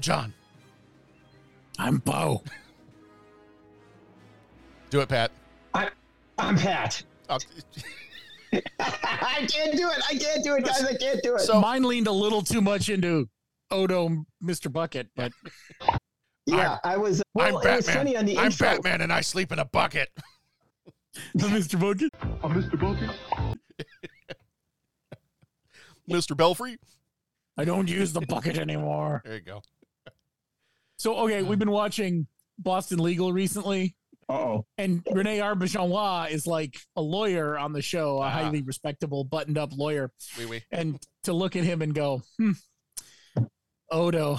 [0.00, 0.32] I'm John.
[1.78, 2.42] I'm Bo.
[4.88, 5.30] Do it, Pat.
[5.74, 5.90] I,
[6.38, 7.02] I'm Pat.
[7.28, 7.36] Oh,
[8.80, 10.02] I can't do it.
[10.08, 10.82] I can't do it, guys.
[10.82, 11.40] I can't do it.
[11.40, 13.28] So mine leaned a little too much into
[13.70, 14.72] Odo, Mr.
[14.72, 15.32] Bucket, but
[16.46, 17.22] yeah, I was.
[17.34, 17.94] Well, I'm it was Batman.
[17.94, 18.68] funny on the I'm intro.
[18.68, 20.08] Batman, and I sleep in a bucket.
[21.34, 21.78] the Mr.
[21.78, 22.10] Bucket.
[22.42, 22.80] I'm Mr.
[22.80, 23.10] Bucket.
[26.10, 26.34] Mr.
[26.34, 26.78] Belfry.
[27.58, 29.20] I don't use the bucket anymore.
[29.26, 29.60] There you go.
[31.00, 32.26] So okay, we've been watching
[32.58, 33.96] Boston Legal recently,
[34.28, 38.30] Oh, and Renee Auberjonois is like a lawyer on the show, a Ah.
[38.30, 40.12] highly respectable, buttoned-up lawyer.
[40.38, 40.62] Wee wee.
[40.70, 42.52] and to look at him and go, hmm,
[43.90, 44.38] Odo,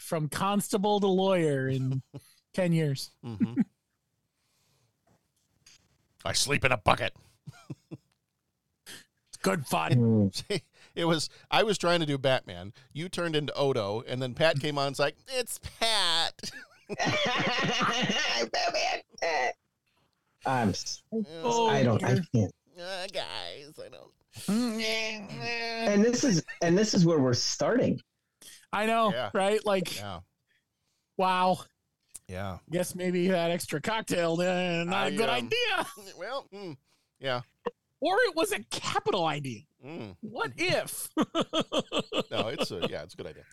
[0.00, 2.02] from constable to lawyer in
[2.52, 3.10] 10 years.
[3.22, 3.54] hmm
[6.22, 7.14] I sleep in a bucket.
[7.90, 10.30] It's good fun.
[10.96, 12.72] it was I was trying to do Batman.
[12.92, 14.88] You turned into Odo, and then Pat came on.
[14.88, 16.50] It's like it's Pat.
[18.52, 19.52] Batman.
[20.46, 20.74] I'm.
[21.42, 22.02] Oh, I don't.
[22.04, 22.52] I can't.
[22.78, 24.10] Uh, guys, I don't.
[24.80, 28.00] And this is and this is where we're starting.
[28.72, 29.30] I know, Yeah.
[29.32, 29.64] right?
[29.64, 30.20] Like, Yeah,
[31.16, 31.58] wow.
[32.28, 32.58] yeah.
[32.70, 35.86] Guess maybe that extra cocktail, uh, not a I, good um, idea.
[36.18, 36.76] Well, mm,
[37.20, 37.42] yeah.
[38.04, 39.62] Or it was a capital idea.
[39.84, 40.16] Mm.
[40.20, 41.08] What if?
[42.30, 43.44] No, it's a yeah, it's a good idea.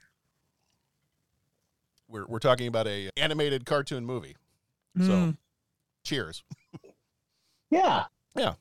[2.07, 4.35] We're we're talking about a animated cartoon movie.
[4.97, 5.38] So, Mm.
[6.03, 6.44] cheers.
[7.69, 8.06] Yeah.
[8.35, 8.53] Yeah.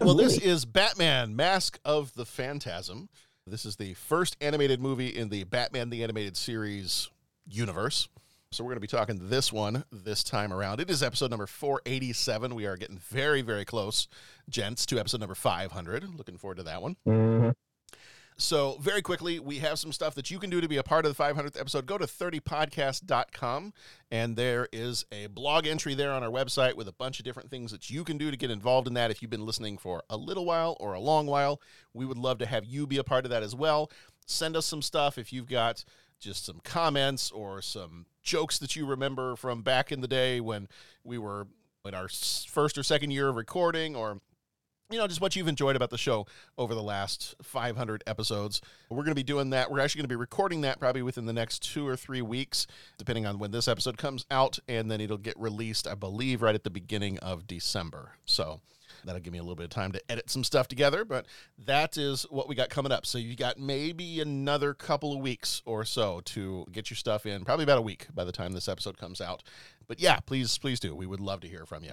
[0.00, 3.08] Well, this is Batman Mask of the Phantasm.
[3.46, 7.08] This is the first animated movie in the Batman the Animated Series
[7.48, 8.08] universe.
[8.56, 10.80] So we're going to be talking this one this time around.
[10.80, 12.54] It is episode number 487.
[12.54, 14.08] We are getting very, very close,
[14.48, 16.14] gents, to episode number 500.
[16.16, 16.96] Looking forward to that one.
[17.06, 17.54] Mhm.
[18.38, 21.04] So, very quickly, we have some stuff that you can do to be a part
[21.04, 21.84] of the 500th episode.
[21.84, 23.74] Go to 30podcast.com,
[24.10, 27.50] and there is a blog entry there on our website with a bunch of different
[27.50, 29.10] things that you can do to get involved in that.
[29.10, 31.60] If you've been listening for a little while or a long while,
[31.92, 33.90] we would love to have you be a part of that as well.
[34.24, 35.84] Send us some stuff if you've got
[36.18, 40.68] just some comments or some jokes that you remember from back in the day when
[41.04, 41.46] we were
[41.86, 44.20] in our first or second year of recording or
[44.90, 46.26] you know, just what you've enjoyed about the show
[46.56, 48.60] over the last 500 episodes.
[48.88, 49.68] We're going to be doing that.
[49.68, 52.68] We're actually going to be recording that probably within the next two or three weeks,
[52.96, 54.60] depending on when this episode comes out.
[54.68, 58.12] And then it'll get released, I believe, right at the beginning of December.
[58.26, 58.60] So
[59.06, 61.04] that'll give me a little bit of time to edit some stuff together.
[61.04, 61.26] But
[61.64, 63.06] that is what we got coming up.
[63.06, 67.44] So you got maybe another couple of weeks or so to get your stuff in,
[67.44, 69.42] probably about a week by the time this episode comes out.
[69.86, 70.94] But yeah, please, please do.
[70.94, 71.92] We would love to hear from you.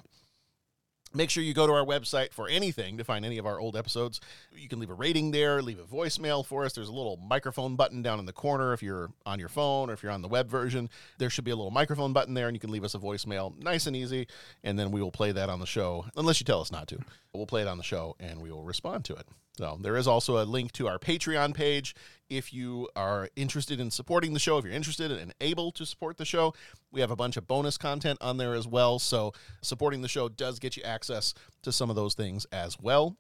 [1.15, 3.77] Make sure you go to our website for anything to find any of our old
[3.77, 4.19] episodes.
[4.56, 6.74] You can leave a rating there, leave a voicemail for us.
[6.74, 9.94] There's a little microphone button down in the corner if you're on your phone or
[9.94, 10.89] if you're on the web version.
[11.19, 13.56] There should be a little microphone button there, and you can leave us a voicemail.
[13.62, 14.27] Nice and easy,
[14.63, 16.98] and then we will play that on the show, unless you tell us not to.
[17.31, 19.27] We'll play it on the show, and we will respond to it.
[19.57, 21.95] So there is also a link to our Patreon page
[22.29, 26.17] if you are interested in supporting the show, if you're interested and able to support
[26.17, 26.53] the show.
[26.91, 28.97] We have a bunch of bonus content on there as well.
[28.97, 33.15] So supporting the show does get you access to some of those things as well.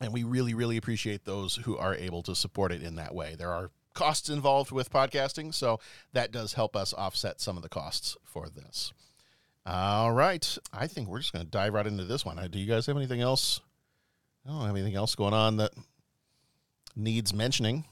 [0.00, 3.34] And we really, really appreciate those who are able to support it in that way.
[3.36, 5.78] There are costs involved with podcasting, so
[6.14, 8.94] that does help us offset some of the costs for this.
[9.66, 12.38] All right, I think we're just going to dive right into this one.
[12.38, 13.60] Uh, Do you guys have anything else?
[14.46, 15.72] I don't have anything else going on that
[16.96, 17.84] needs mentioning.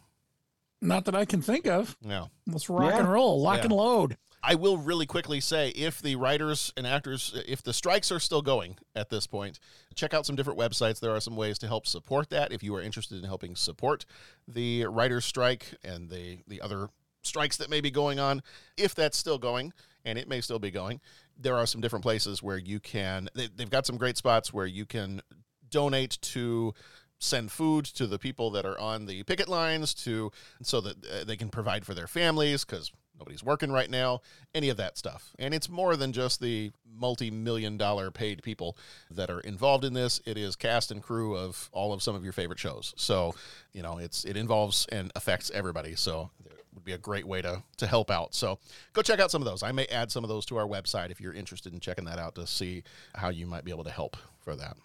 [0.80, 1.96] Not that I can think of.
[2.02, 2.30] No.
[2.46, 3.00] Let's rock Yeah.
[3.00, 3.64] and roll, lock Yeah.
[3.64, 4.16] and load.
[4.40, 8.40] I will really quickly say if the writers and actors, if the strikes are still
[8.40, 9.58] going at this point,
[9.96, 11.00] check out some different websites.
[11.00, 14.04] There are some ways to help support that if you are interested in helping support
[14.46, 16.88] the writers' strike and the, the other
[17.22, 18.42] strikes that may be going on.
[18.76, 19.72] If that's still going,
[20.04, 21.00] and it may still be going,
[21.36, 24.66] there are some different places where you can, they, they've got some great spots where
[24.66, 25.20] you can
[25.70, 26.74] donate to
[27.18, 30.30] send food to the people that are on the picket lines to
[30.62, 34.20] so that uh, they can provide for their families because nobody's working right now
[34.54, 35.34] any of that stuff.
[35.38, 38.76] And it's more than just the multi-million dollar paid people
[39.10, 40.20] that are involved in this.
[40.24, 42.94] It is cast and crew of all of some of your favorite shows.
[42.96, 43.34] So
[43.72, 45.96] you know it's it involves and affects everybody.
[45.96, 48.34] So it would be a great way to to help out.
[48.34, 48.58] So
[48.92, 49.64] go check out some of those.
[49.64, 52.20] I may add some of those to our website if you're interested in checking that
[52.20, 52.84] out to see
[53.14, 54.76] how you might be able to help for that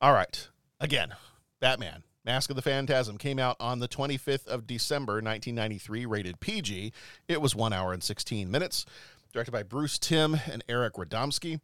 [0.00, 0.48] all right.
[0.80, 1.14] Again,
[1.60, 2.02] Batman.
[2.24, 6.92] Mask of the Phantasm came out on the 25th of December, 1993, rated PG.
[7.28, 8.84] It was one hour and 16 minutes.
[9.32, 11.60] Directed by Bruce Timm and Eric Radomski.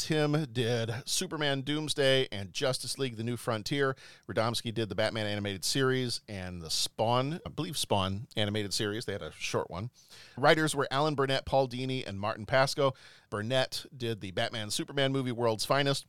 [0.00, 3.94] Timm did Superman Doomsday and Justice League The New Frontier.
[4.28, 9.04] Radomski did the Batman animated series and the Spawn, I believe Spawn animated series.
[9.04, 9.90] They had a short one.
[10.38, 12.94] Writers were Alan Burnett, Paul Dini, and Martin Pasko.
[13.28, 16.06] Burnett did the Batman Superman movie World's Finest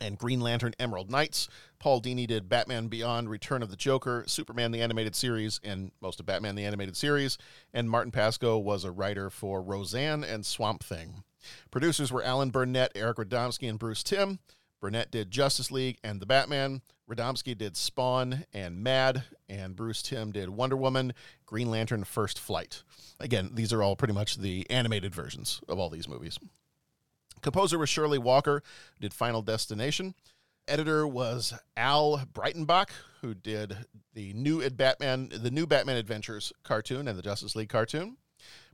[0.00, 1.48] and Green Lantern Emerald Knights.
[1.78, 6.20] Paul Dini did Batman Beyond Return of the Joker, Superman the Animated Series, and most
[6.20, 7.38] of Batman the Animated Series.
[7.72, 11.22] And Martin Pasko was a writer for Roseanne and Swamp Thing.
[11.70, 14.40] Producers were Alan Burnett, Eric Radomski, and Bruce Timm.
[14.80, 16.82] Burnett did Justice League and The Batman.
[17.08, 21.14] Radomski did Spawn and Mad, and Bruce Timm did Wonder Woman,
[21.46, 22.82] Green Lantern First Flight.
[23.20, 26.38] Again, these are all pretty much the animated versions of all these movies.
[27.42, 28.62] Composer was Shirley Walker,
[29.00, 30.14] did Final Destination.
[30.68, 32.88] Editor was Al Breitenbach,
[33.20, 33.76] who did
[34.14, 38.16] the new Batman, the new Batman Adventures cartoon and the Justice League cartoon.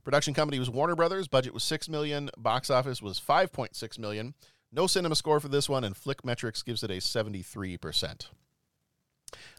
[0.03, 1.27] Production company was Warner Brothers.
[1.27, 2.29] Budget was six million.
[2.37, 4.33] Box office was five point six million.
[4.71, 8.29] No cinema score for this one, and Flickmetrix gives it a seventy-three percent.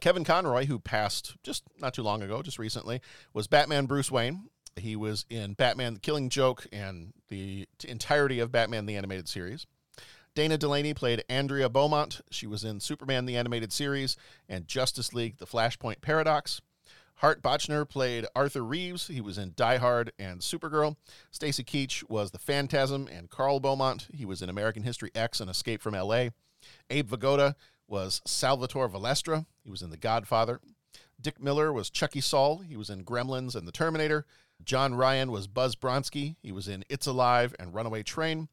[0.00, 3.00] Kevin Conroy, who passed just not too long ago, just recently,
[3.32, 4.48] was Batman Bruce Wayne.
[4.76, 9.66] He was in Batman the Killing Joke and the entirety of Batman the Animated Series.
[10.34, 12.20] Dana Delany played Andrea Beaumont.
[12.30, 14.16] She was in Superman the Animated Series
[14.48, 16.60] and Justice League The Flashpoint Paradox.
[17.16, 19.06] Hart Bochner played Arthur Reeves.
[19.06, 20.96] He was in Die Hard and Supergirl.
[21.30, 24.08] Stacy Keach was the Phantasm and Carl Beaumont.
[24.12, 26.32] He was in American History X and Escape from L.A.
[26.90, 27.54] Abe Vigoda
[27.86, 29.46] was Salvatore Valestra.
[29.62, 30.60] He was in The Godfather.
[31.20, 32.58] Dick Miller was Chuckie Sol.
[32.58, 34.26] He was in Gremlins and The Terminator.
[34.64, 36.37] John Ryan was Buzz Bronski.
[36.43, 38.49] He was in It's Alive and Runaway Train.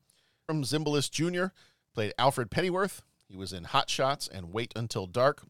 [0.49, 1.53] Efrem Zimbalist Jr.
[1.93, 3.01] played Alfred Pennyworth.
[3.27, 5.43] He was in Hot Shots and Wait Until Dark.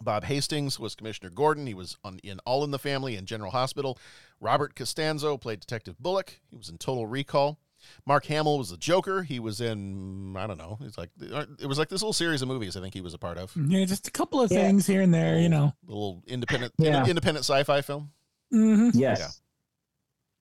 [0.00, 1.66] Bob Hastings was Commissioner Gordon.
[1.66, 3.98] He was on, in All in the Family and General Hospital.
[4.40, 6.40] Robert Costanzo played Detective Bullock.
[6.50, 7.58] He was in Total Recall.
[8.06, 9.22] Mark Hamill was the Joker.
[9.22, 10.78] He was in I don't know.
[10.82, 12.76] It's like it was like this little series of movies.
[12.76, 13.52] I think he was a part of.
[13.56, 15.74] Yeah, just a couple of things here and there, you know.
[15.86, 17.06] little independent Yeah.
[17.06, 18.10] independent sci-fi film.
[18.52, 18.90] Mm-hmm.
[18.98, 19.40] Yes.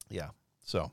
[0.10, 0.29] Yeah.
[0.63, 0.91] So,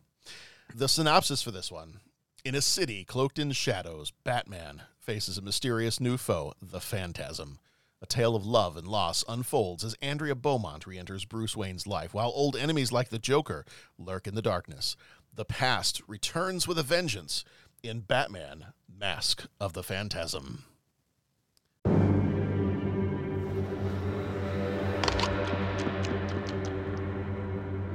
[0.74, 2.00] the synopsis for this one
[2.44, 7.58] In a city cloaked in shadows, Batman faces a mysterious new foe, the Phantasm.
[8.02, 12.14] A tale of love and loss unfolds as Andrea Beaumont re enters Bruce Wayne's life,
[12.14, 13.66] while old enemies like the Joker
[13.98, 14.96] lurk in the darkness.
[15.34, 17.44] The past returns with a vengeance
[17.82, 20.64] in Batman Mask of the Phantasm.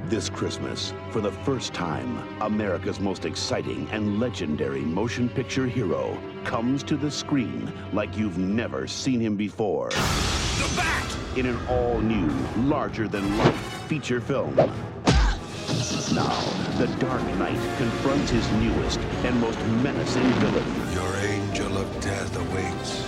[0.08, 6.84] This Christmas, for the first time, America's most exciting and legendary motion picture hero comes
[6.84, 9.90] to the screen like you've never seen him before.
[9.90, 11.18] The Bat!
[11.38, 12.30] In an all-new,
[12.68, 14.56] larger-than-life feature film.
[14.56, 16.40] Now,
[16.78, 20.94] the Dark Knight confronts his newest and most menacing villain.
[20.94, 23.02] Your angel of death awaits.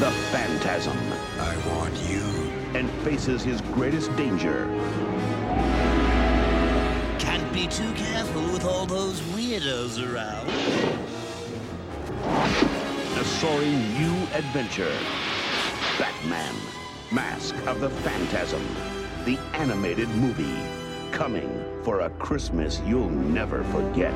[0.00, 0.98] The Phantasm.
[1.40, 2.20] I want you.
[2.78, 4.68] And faces his greatest danger.
[7.18, 10.48] Can't be too careful with all those weirdos around.
[13.18, 14.96] A soaring new adventure.
[15.98, 16.54] Batman.
[17.12, 18.64] Mask of the Phantasm.
[19.24, 20.60] The animated movie.
[21.12, 24.14] Coming for a Christmas you'll never forget.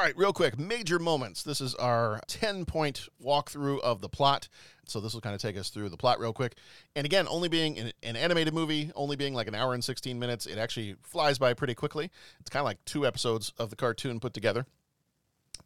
[0.00, 1.42] All right, real quick, major moments.
[1.42, 4.48] This is our 10 point walkthrough of the plot.
[4.86, 6.54] So this will kind of take us through the plot real quick.
[6.96, 10.18] And again, only being an, an animated movie, only being like an hour and 16
[10.18, 12.10] minutes, it actually flies by pretty quickly.
[12.40, 14.64] It's kind of like two episodes of the cartoon put together,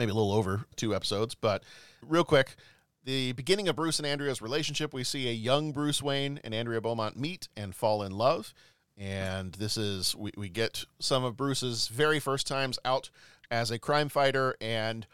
[0.01, 1.37] maybe a little over two episodes.
[1.37, 1.63] But
[2.05, 2.57] real quick,
[3.05, 6.81] the beginning of Bruce and Andrea's relationship, we see a young Bruce Wayne and Andrea
[6.81, 8.53] Beaumont meet and fall in love.
[8.99, 13.11] And this is, we, we get some of Bruce's very first times out
[13.51, 14.57] as a crime fighter.
[14.61, 15.07] And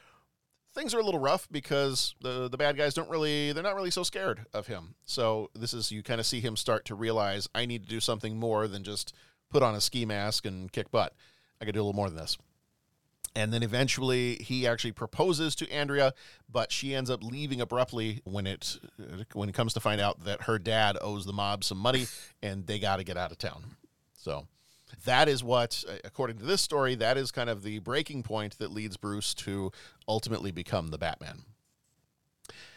[0.74, 3.90] things are a little rough because the, the bad guys don't really, they're not really
[3.90, 4.94] so scared of him.
[5.04, 8.00] So this is, you kind of see him start to realize, I need to do
[8.00, 9.14] something more than just
[9.50, 11.14] put on a ski mask and kick butt.
[11.60, 12.38] I to do a little more than this.
[13.34, 16.14] And then eventually he actually proposes to Andrea,
[16.50, 18.78] but she ends up leaving abruptly when it
[19.34, 22.06] when it comes to find out that her dad owes the mob some money
[22.42, 23.76] and they got to get out of town.
[24.16, 24.48] So
[25.04, 28.72] that is what according to this story that is kind of the breaking point that
[28.72, 29.70] leads Bruce to
[30.08, 31.42] ultimately become the Batman.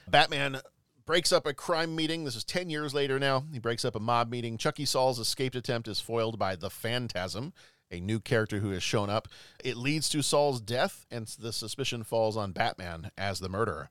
[0.07, 0.59] Batman
[1.05, 2.23] breaks up a crime meeting.
[2.23, 3.43] This is 10 years later now.
[3.51, 4.57] He breaks up a mob meeting.
[4.57, 7.53] Chuckie Sol's escaped attempt is foiled by the Phantasm,
[7.91, 9.27] a new character who has shown up.
[9.63, 13.89] It leads to Saul's death, and the suspicion falls on Batman as the murderer.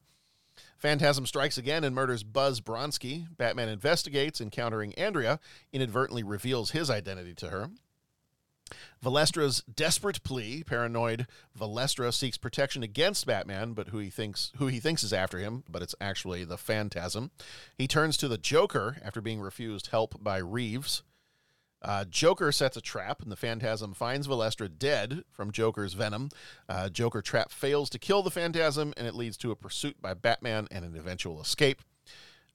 [0.79, 3.27] Phantasm strikes again and murders Buzz Bronski.
[3.37, 5.39] Batman investigates, encountering Andrea,
[5.73, 7.71] inadvertently reveals his identity to her.
[9.05, 11.27] Valestra's desperate plea, paranoid
[11.59, 15.65] Valestra seeks protection against Batman, but who he thinks who he thinks is after him,
[15.69, 17.31] but it's actually the Phantasm.
[17.77, 21.03] He turns to the Joker after being refused help by Reeves.
[21.83, 26.31] Uh, Joker sets a trap, and the Phantasm finds Valestra dead from Joker's venom.
[26.69, 30.15] Uh, Joker trap fails to kill the Phantasm, and it leads to a pursuit by
[30.15, 31.83] Batman and an eventual escape.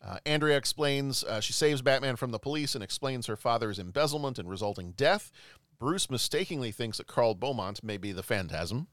[0.01, 4.37] Uh, Andrea explains uh, she saves Batman from the police and explains her father's embezzlement
[4.37, 5.31] and resulting death.
[5.79, 8.87] Bruce mistakenly thinks that Carl Beaumont may be the Phantasm.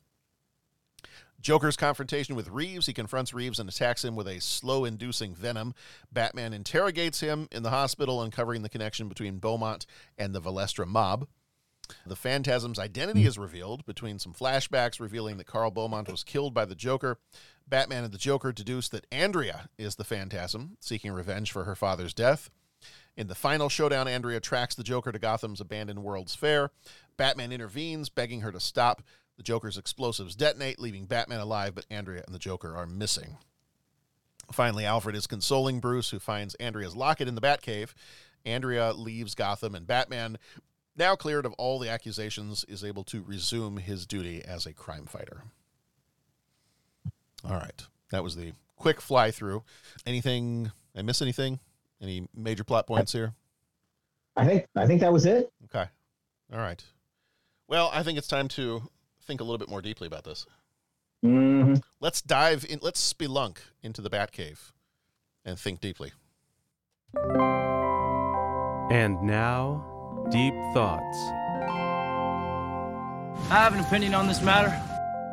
[1.40, 2.86] Joker's confrontation with Reeves.
[2.86, 5.74] He confronts Reeves and attacks him with a slow inducing venom.
[6.10, 9.84] Batman interrogates him in the hospital, uncovering the connection between Beaumont
[10.16, 11.26] and the Valestra mob.
[12.06, 13.28] The Phantasm's identity hmm.
[13.28, 17.18] is revealed between some flashbacks revealing that Carl Beaumont was killed by the Joker.
[17.68, 22.14] Batman and the Joker deduce that Andrea is the Phantasm, seeking revenge for her father's
[22.14, 22.50] death.
[23.16, 26.70] In the final showdown, Andrea tracks the Joker to Gotham's abandoned World's Fair.
[27.16, 29.02] Batman intervenes, begging her to stop.
[29.36, 33.38] The Joker's explosives detonate, leaving Batman alive, but Andrea and the Joker are missing.
[34.52, 37.94] Finally, Alfred is consoling Bruce, who finds Andrea's locket in the Batcave.
[38.44, 40.38] Andrea leaves Gotham, and Batman,
[40.96, 45.06] now cleared of all the accusations, is able to resume his duty as a crime
[45.06, 45.44] fighter.
[47.44, 47.82] All right.
[48.10, 49.64] That was the quick fly through.
[50.06, 51.58] Anything, I miss anything?
[52.04, 53.32] Any major plot points here?
[54.36, 55.50] I think I think that was it.
[55.64, 55.88] Okay.
[56.52, 56.84] All right.
[57.66, 58.82] Well, I think it's time to
[59.22, 60.44] think a little bit more deeply about this.
[61.24, 61.76] Mm-hmm.
[62.00, 62.80] Let's dive in.
[62.82, 64.72] Let's spelunk into the Batcave
[65.46, 66.12] and think deeply.
[68.90, 71.16] And now, deep thoughts.
[73.50, 74.78] I have an opinion on this matter.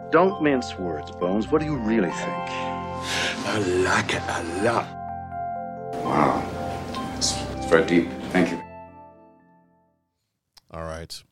[0.09, 1.49] Don't mince words, Bones.
[1.49, 2.49] What do you really think?
[3.43, 4.87] I like it a lot.
[6.05, 6.50] Wow.
[7.71, 8.31] It's, it's very deep.
[8.31, 8.61] Thank you.
[10.71, 11.23] All right.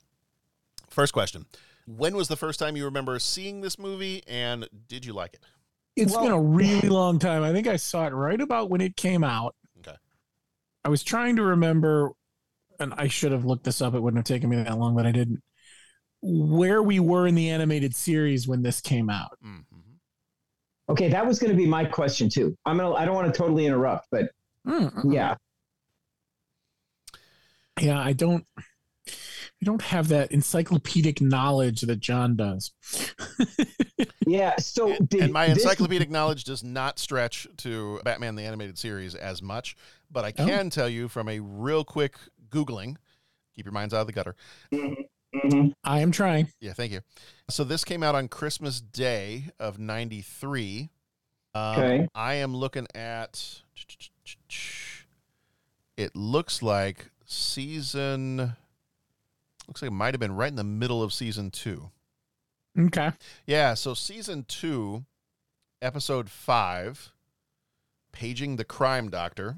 [0.89, 1.46] First question.
[1.86, 5.39] When was the first time you remember seeing this movie and did you like it?
[5.96, 7.43] It's well, been a really long time.
[7.43, 9.55] I think I saw it right about when it came out.
[9.79, 9.98] Okay.
[10.86, 12.12] I was trying to remember,
[12.79, 13.93] and I should have looked this up.
[13.93, 15.41] It wouldn't have taken me that long, but I didn't.
[16.22, 19.38] Where we were in the animated series when this came out.
[19.43, 19.79] Mm-hmm.
[20.89, 22.55] Okay, that was going to be my question too.
[22.65, 22.93] I'm gonna.
[22.93, 24.31] I don't want to totally interrupt, but
[24.67, 25.12] mm-hmm.
[25.12, 25.36] yeah,
[27.81, 28.00] yeah.
[28.00, 28.45] I don't.
[29.62, 32.71] I don't have that encyclopedic knowledge that John does.
[34.27, 34.55] yeah.
[34.57, 36.13] So, and, and my encyclopedic this...
[36.13, 39.75] knowledge does not stretch to Batman the Animated Series as much,
[40.09, 40.69] but I can oh.
[40.69, 42.15] tell you from a real quick
[42.50, 42.95] Googling,
[43.53, 44.36] keep your minds out of the gutter.
[44.71, 45.67] Mm-hmm.
[45.83, 46.48] I am trying.
[46.62, 47.01] Yeah, thank you.
[47.50, 50.89] So, this came out on Christmas Day of 93.
[51.53, 52.07] Um, okay.
[52.15, 53.62] I am looking at.
[55.98, 58.55] It looks like season
[59.69, 61.91] Looks like it might have been right in the middle of season two.
[62.77, 63.12] Okay.
[63.45, 63.75] Yeah.
[63.75, 65.05] So season two,
[65.79, 67.12] episode five,
[68.12, 69.57] paging the crime doctor.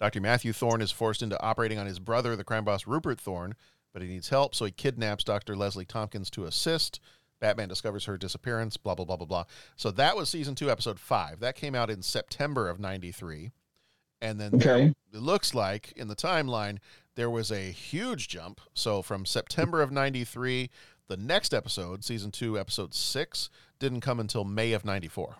[0.00, 0.20] Dr.
[0.20, 3.54] Matthew Thorne is forced into operating on his brother, the crime boss Rupert Thorne,
[3.92, 5.54] but he needs help, so he kidnaps Dr.
[5.54, 6.98] Leslie Tompkins to assist.
[7.38, 9.44] Batman discovers her disappearance, blah, blah, blah, blah, blah.
[9.76, 11.38] So that was season two, episode five.
[11.38, 13.52] That came out in September of 93.
[14.22, 14.62] And then okay.
[14.62, 16.78] there, it looks like in the timeline,
[17.14, 18.60] there was a huge jump.
[18.74, 20.70] So from September of 93
[21.08, 25.36] The next episode, season two, episode six, didn't come until May of 94.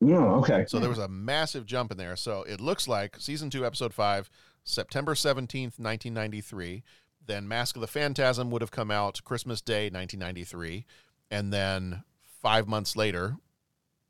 [0.00, 0.64] Oh, okay.
[0.68, 2.16] So there was a massive jump in there.
[2.16, 4.30] So it looks like season two, episode five,
[4.64, 6.82] September 17th, 1993.
[7.26, 10.86] Then Mask of the Phantasm would have come out Christmas Day, 1993.
[11.30, 12.04] And then
[12.40, 13.36] five months later,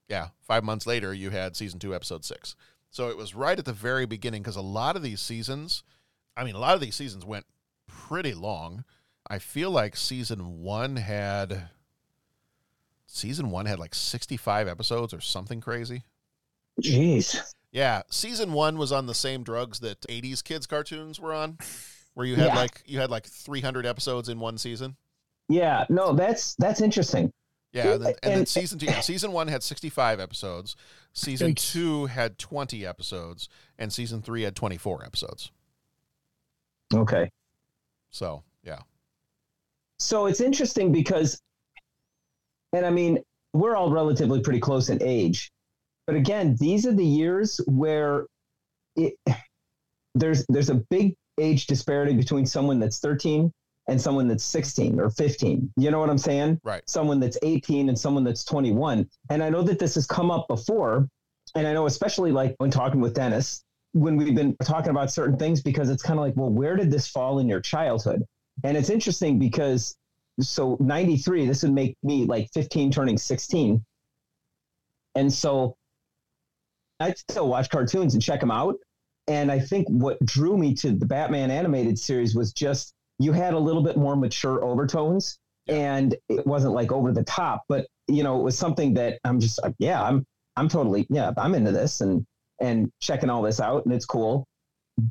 [0.09, 2.55] yeah, five months later, you had season two, episode six.
[2.91, 5.83] So it was right at the very beginning because a lot of these seasons,
[6.37, 7.45] I mean, a lot of these seasons went
[7.87, 8.85] pretty long.
[9.31, 11.69] I feel like season one had
[13.07, 16.05] season one had like 65 episodes or something crazy.
[16.83, 17.39] Jeez.
[17.73, 21.59] Yeah, season one was on the same drugs that 80s kids cartoons were on,
[22.15, 22.55] where you had Yeah.
[22.57, 24.97] like you had like 300 episodes in one season.
[25.51, 27.33] Yeah, no, that's that's interesting.
[27.73, 30.75] Yeah, and then, and then season two, yeah, season one had 65 episodes,
[31.13, 31.73] season Yikes.
[31.73, 33.49] two had 20 episodes,
[33.79, 35.51] and season three had 24 episodes.
[36.95, 37.31] Okay.
[38.11, 38.79] So yeah,
[39.99, 41.41] So it's interesting because,
[42.73, 43.19] and I mean,
[43.53, 45.51] we're all relatively pretty close in age,
[46.07, 48.27] but again, these are the years where
[48.97, 49.15] it
[50.15, 53.53] there's there's a big age disparity between someone that's 13
[53.89, 55.73] and someone that's 16 or 15.
[55.77, 56.61] You know what I'm saying?
[56.63, 56.83] Right.
[56.89, 59.09] Someone that's 18 and someone that's 21.
[59.31, 61.09] And I know that this has come up before,
[61.55, 65.39] and I know especially like when talking with Dennis, when we've been talking about certain
[65.39, 68.23] things, because it's kind of like, well, where did this fall in your childhood?
[68.63, 69.97] And it's interesting because
[70.41, 73.83] so 93, this would make me like 15 turning 16.
[75.15, 75.77] And so
[77.01, 78.77] I still watch cartoons and check them out.
[79.27, 83.55] And I think what drew me to the Batman animated series was just you had
[83.55, 88.23] a little bit more mature overtones and it wasn't like over the top, but you
[88.23, 90.25] know, it was something that I'm just like, yeah, I'm
[90.57, 92.25] I'm totally yeah, I'm into this and
[92.61, 94.47] and checking all this out and it's cool.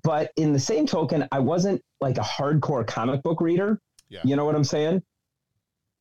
[0.04, 3.80] But in the same token, I wasn't like a hardcore comic book reader.
[4.10, 4.20] Yeah.
[4.24, 5.02] You know what I'm saying?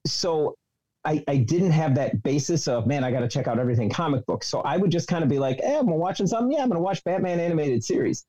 [0.06, 0.56] So
[1.04, 4.26] I, I didn't have that basis of man, I got to check out everything comic
[4.26, 4.42] book.
[4.42, 6.52] So I would just kind of be like, eh, I'm watching something.
[6.52, 8.24] Yeah, I'm gonna watch Batman animated series,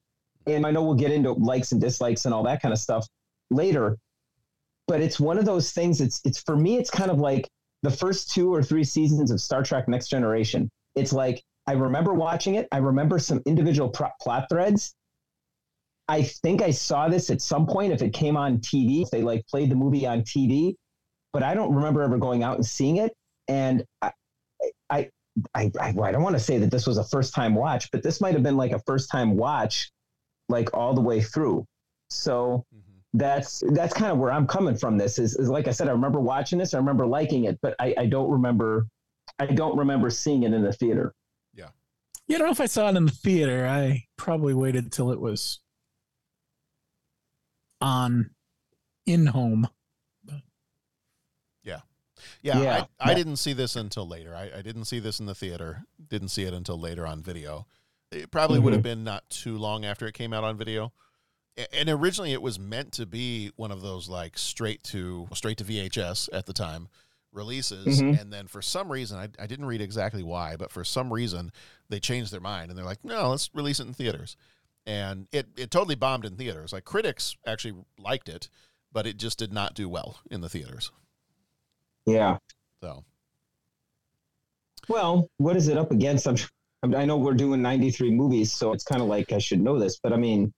[0.45, 3.07] and I know we'll get into likes and dislikes and all that kind of stuff
[3.49, 3.97] later.
[4.87, 5.99] But it's one of those things.
[6.01, 6.77] It's it's for me.
[6.77, 7.47] It's kind of like
[7.83, 10.69] the first two or three seasons of Star Trek Next Generation.
[10.95, 12.67] It's like I remember watching it.
[12.71, 14.93] I remember some individual plot threads.
[16.07, 19.21] I think I saw this at some point if it came on TV, if they
[19.21, 20.75] like played the movie on TV,
[21.33, 23.13] but I don't remember ever going out and seeing it.
[23.49, 24.11] And I,
[24.89, 25.09] I,
[25.53, 28.03] I, I, I don't want to say that this was a first time watch, but
[28.03, 29.91] this might have been like a first time watch,
[30.47, 31.65] like all the way through.
[32.09, 32.86] So mm-hmm.
[33.13, 34.97] That's that's kind of where I'm coming from.
[34.97, 37.75] This is, is like I said, I remember watching this, I remember liking it, but
[37.79, 38.87] I, I don't remember,
[39.39, 41.13] I don't remember seeing it in the theater.
[41.53, 41.69] Yeah,
[42.35, 43.65] I don't know if I saw it in the theater.
[43.67, 45.59] I probably waited till it was
[47.79, 48.31] on
[49.05, 49.67] in home.
[51.63, 51.79] yeah,
[52.41, 52.61] yeah.
[52.61, 52.85] Yeah.
[52.99, 54.35] I, I didn't see this until later.
[54.35, 55.85] I, I didn't see this in the theater.
[56.09, 57.67] Didn't see it until later on video.
[58.11, 58.75] It probably would mm-hmm.
[58.75, 60.93] have been not too long after it came out on video.
[61.73, 65.63] And originally, it was meant to be one of those like straight to straight to
[65.63, 66.87] VHS at the time
[67.33, 68.19] releases, Mhm.
[68.19, 71.51] and then for some reason, I, I didn't read exactly why, but for some reason,
[71.89, 74.37] they changed their mind and they're like, no, let's release it in theaters,
[74.85, 76.73] and it it totally bombed in theaters.
[76.73, 78.49] Like critics actually liked it,
[78.91, 80.91] but it just did not do well in the theaters.
[82.05, 82.37] Yeah.
[82.81, 83.03] So
[84.87, 86.27] Well, what is it up against?
[86.27, 86.37] I'm,
[86.83, 89.77] I'm I know we're doing 93 movies, so it's kind of like I should know
[89.79, 90.53] this, but I mean,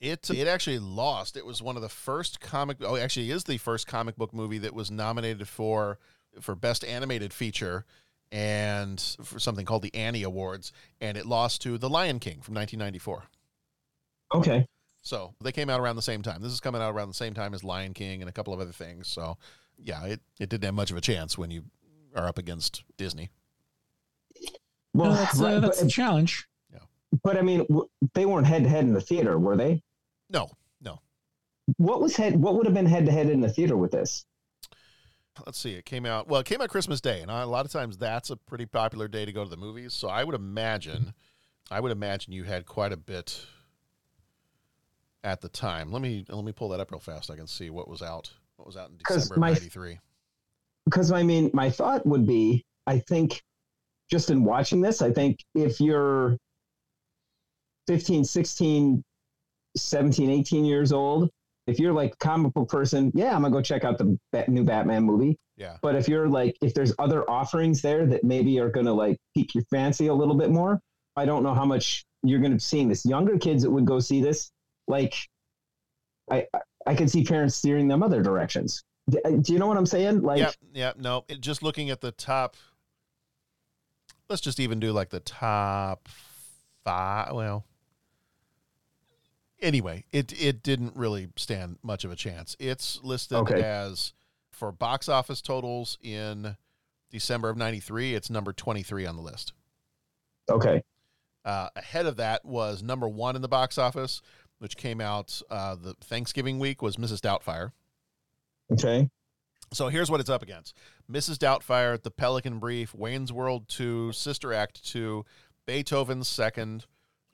[0.00, 1.36] It it actually lost.
[1.36, 2.76] It was one of the first comic.
[2.82, 5.98] Oh, actually, is the first comic book movie that was nominated for
[6.40, 7.84] for best animated feature
[8.30, 12.54] and for something called the Annie Awards, and it lost to The Lion King from
[12.54, 13.24] 1994.
[14.34, 14.66] okay.
[15.00, 16.42] So they came out around the same time.
[16.42, 18.60] This is coming out around the same time as Lion King and a couple of
[18.60, 19.08] other things.
[19.08, 19.36] So
[19.78, 21.64] yeah, it it didn't have much of a chance when you
[22.14, 23.30] are up against Disney.
[24.94, 26.46] Well, No, that's, uh, right, that's but, a challenge.
[26.72, 26.80] Yeah.
[27.22, 29.82] but I mean, w- they weren't head to head in the theater, were they?
[30.30, 31.00] No, no.
[31.76, 32.36] What was head?
[32.36, 34.24] What would have been head to head in the theater with this?
[35.46, 37.72] let's see, it came out well, it came out Christmas Day, and a lot of
[37.72, 39.92] times that's a pretty popular day to go to the movies.
[39.92, 41.14] So I would imagine,
[41.70, 43.40] I would imagine you had quite a bit
[45.24, 45.92] at the time.
[45.92, 47.30] Let me let me pull that up real fast.
[47.30, 48.32] I can see what was out.
[48.56, 49.98] What was out in December my- of '93.
[50.84, 53.42] Because I mean, my thought would be, I think,
[54.10, 56.38] just in watching this, I think if you're
[57.88, 59.04] 15, 16,
[59.82, 61.30] 17, 18 years old,
[61.66, 64.64] if you're like a comic book person, yeah, I'm gonna go check out the new
[64.64, 65.36] Batman movie.
[65.56, 65.76] Yeah.
[65.82, 69.54] But if you're like, if there's other offerings there that maybe are gonna like pique
[69.54, 70.80] your fancy a little bit more,
[71.16, 73.04] I don't know how much you're gonna be seeing this.
[73.04, 74.50] Younger kids that would go see this,
[74.86, 75.14] like,
[76.30, 76.46] I
[76.86, 78.82] I- can see parents steering them other directions.
[79.10, 80.22] Do, uh, do you know what I'm saying?
[80.22, 81.24] Like, yeah, yeah, no.
[81.28, 82.56] It, just looking at the top,
[84.30, 86.08] let's just even do like the top
[86.84, 87.34] five.
[87.34, 87.64] Well,
[89.60, 92.56] anyway, it it didn't really stand much of a chance.
[92.58, 93.62] It's listed Okay.
[93.62, 94.12] as
[94.50, 96.56] for box office totals in
[97.10, 98.14] December of '93.
[98.14, 99.52] It's number 23 on the list.
[100.50, 100.82] okay,
[101.44, 104.20] Uh, ahead of that was number one in the box office,
[104.58, 107.20] which came out uh, the Thanksgiving week, was Mrs.
[107.20, 107.72] Doubtfire.
[108.72, 109.08] okay,
[109.72, 110.74] So here's what it's up against
[111.10, 111.36] Mrs.
[111.36, 115.24] Doubtfire, The Pelican Brief, Wayne's World 2, Sister Act 2,
[115.66, 116.86] Beethoven's Second,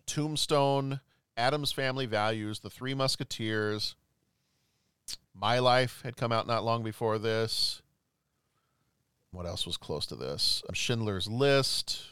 [0.07, 1.01] Tombstone,
[1.37, 3.97] Addams Family Values, The Three Musketeers.
[5.35, 7.83] My Life had come out not long before this.
[9.33, 10.62] What else was close to this?
[10.68, 12.03] Um, Schindler's List.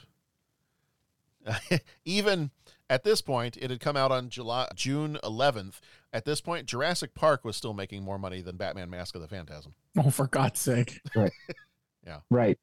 [2.05, 2.51] Even
[2.91, 5.81] at this point, it had come out on July June 11th.
[6.13, 9.29] At this point, Jurassic Park was still making more money than Batman: Mask of the
[9.29, 9.75] Phantasm.
[9.97, 11.01] Oh, for God's sake!
[11.15, 11.33] right,
[12.07, 12.19] Yeah.
[12.31, 12.59] right.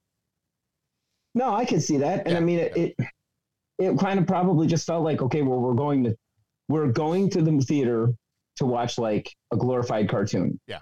[1.33, 2.95] No, I can see that, and I mean it, it.
[3.79, 6.17] It kind of probably just felt like okay, well, we're going to,
[6.69, 8.13] we're going to the theater
[8.57, 10.59] to watch like a glorified cartoon.
[10.67, 10.79] Yeah.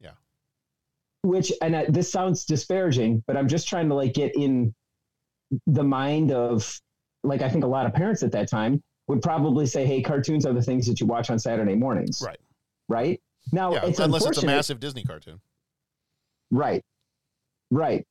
[0.00, 0.12] Yeah.
[1.22, 4.74] Which and I, this sounds disparaging, but I'm just trying to like get in
[5.66, 6.80] the mind of
[7.22, 10.46] like I think a lot of parents at that time would probably say, "Hey, cartoons
[10.46, 12.40] are the things that you watch on Saturday mornings." Right.
[12.88, 13.20] Right.
[13.52, 15.40] Now, Yeah, it's unless it's a massive Disney cartoon.
[16.50, 16.82] Right.
[17.70, 18.06] Right.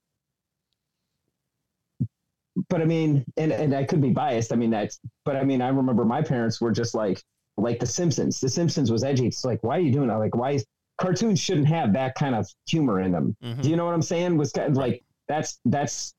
[2.74, 4.52] But I mean, and, and I could be biased.
[4.52, 7.22] I mean, that's, but I mean, I remember my parents were just like,
[7.56, 8.40] like The Simpsons.
[8.40, 9.28] The Simpsons was edgy.
[9.28, 10.18] It's like, why are you doing that?
[10.18, 10.66] Like, why is
[11.00, 13.38] cartoons shouldn't have that kind of humor in them?
[13.44, 13.62] Mm-hmm.
[13.62, 14.38] Do you know what I'm saying?
[14.38, 16.16] Was kind of like, that's, that's,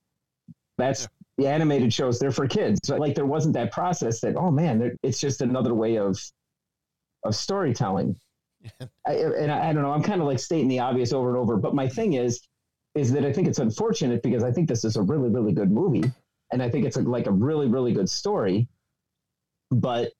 [0.78, 2.20] that's the animated shows.
[2.20, 2.78] They're for kids.
[2.84, 6.16] So, like, there wasn't that process that, oh man, it's just another way of,
[7.24, 8.14] of storytelling.
[9.08, 9.90] I, and I, I don't know.
[9.90, 11.56] I'm kind of like stating the obvious over and over.
[11.56, 12.46] But my thing is,
[12.94, 15.72] is that I think it's unfortunate because I think this is a really, really good
[15.72, 16.04] movie,
[16.52, 18.68] and I think it's a, like a really, really good story.
[19.70, 20.12] But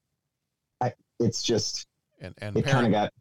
[0.81, 1.87] I, it's just
[2.21, 3.13] and and it kind of got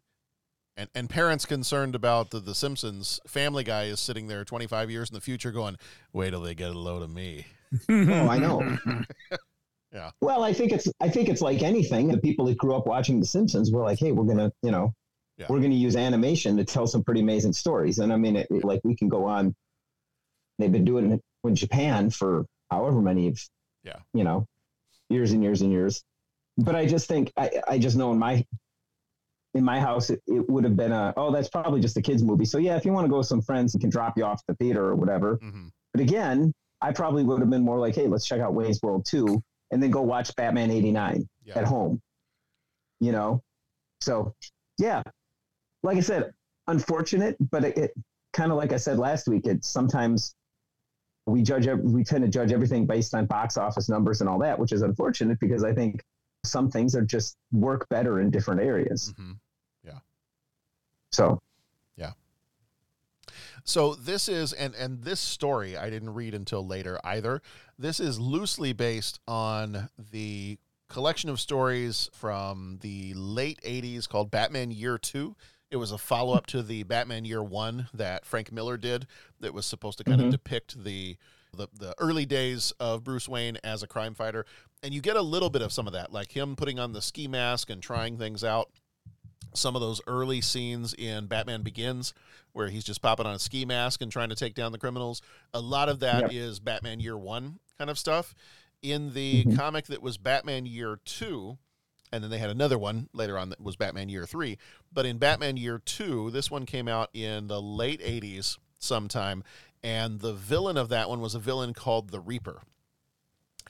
[0.76, 5.10] And and parents concerned about the, the Simpsons, Family Guy is sitting there 25 years
[5.10, 5.76] in the future, going,
[6.12, 7.46] "Wait till they get a load of me."
[7.88, 8.78] oh, I know.
[9.92, 10.10] Yeah.
[10.20, 12.08] Well, I think it's I think it's like anything.
[12.08, 14.92] The people that grew up watching The Simpsons were like, hey, we're gonna, you know,
[15.38, 15.46] Yeah.
[15.48, 18.00] we're gonna use animation to tell some pretty amazing stories.
[18.00, 19.54] And I mean, it, it- like we can go on.
[20.58, 23.34] They've been doing it in Japan for however many,
[23.82, 23.98] Yeah.
[24.12, 24.46] you know,
[25.08, 26.02] years and years and years.
[26.56, 28.44] But I just think I I just know in my
[29.54, 32.22] in my house it, it would have been a oh that's probably just a kids
[32.22, 32.44] movie.
[32.44, 34.40] So yeah, if you want to go with some friends, you can drop you off
[34.48, 35.36] at the theater or whatever.
[35.38, 35.66] Mm-hmm.
[35.92, 39.06] But again, I probably would have been more like, hey, let's check out Wayne's World
[39.08, 42.00] 2 and then go watch Batman 89 at home.
[43.00, 43.42] You know?
[44.00, 44.34] So,
[44.78, 45.02] yeah.
[45.82, 46.32] Like I said,
[46.66, 47.90] unfortunate, but it, it
[48.32, 50.34] kind of like I said last week, it's sometimes
[51.26, 54.58] we judge, we tend to judge everything based on box office numbers and all that,
[54.58, 56.02] which is unfortunate because I think
[56.44, 59.12] some things are just work better in different areas.
[59.18, 59.32] Mm-hmm.
[59.84, 59.98] Yeah.
[61.10, 61.40] So,
[61.96, 62.12] Yeah.
[63.64, 67.40] So this is and and this story I didn't read until later either.
[67.78, 70.58] This is loosely based on the
[70.88, 75.34] collection of stories from the late 80s called Batman Year 2.
[75.74, 79.08] It was a follow-up to the Batman Year 1 that Frank Miller did
[79.40, 80.26] that was supposed to kind Mhm.
[80.26, 81.16] of depict the
[81.52, 84.44] the, the early days of Bruce Wayne as a crime fighter.
[84.82, 87.00] And you get a little bit of some of that, like him putting on the
[87.02, 88.70] ski mask and trying things out
[89.52, 92.12] some of those early scenes in Batman Begins
[92.52, 95.22] where he's just popping on a ski mask and trying to take down the criminals.
[95.52, 96.64] A lot of that is Yep.
[96.64, 98.34] Batman Year 1 kind of stuff.
[98.82, 99.56] In the Mhm.
[99.56, 101.56] comic that was Batman Year 2,
[102.14, 104.56] and then they had another one later on that was Batman Year 3,
[104.92, 109.42] but in Batman Year 2, this one came out in the late 80s sometime
[109.82, 112.62] and the villain of that one was a villain called the Reaper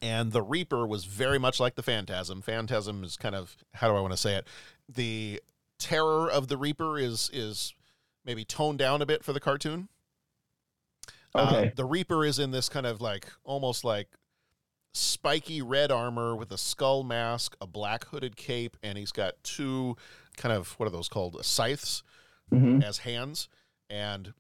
[0.02, 2.42] and the Reaper was very much like the Phantasm.
[2.42, 4.46] Phantasm is kind of how do I want to say it?
[4.88, 5.40] The
[5.78, 7.74] terror of the Reaper is is
[8.24, 9.88] maybe toned down a bit for the cartoon.
[11.34, 11.72] Uh, Okay.
[11.76, 14.08] the Reaper is in this kind of like almost like
[14.94, 19.96] spiky red armor with a skull mask, a black hooded cape, and he's got two
[20.36, 21.44] kind of what are those called?
[21.44, 22.02] Scythes
[22.52, 22.82] Mhm.
[22.82, 23.48] as hands.
[23.90, 24.34] And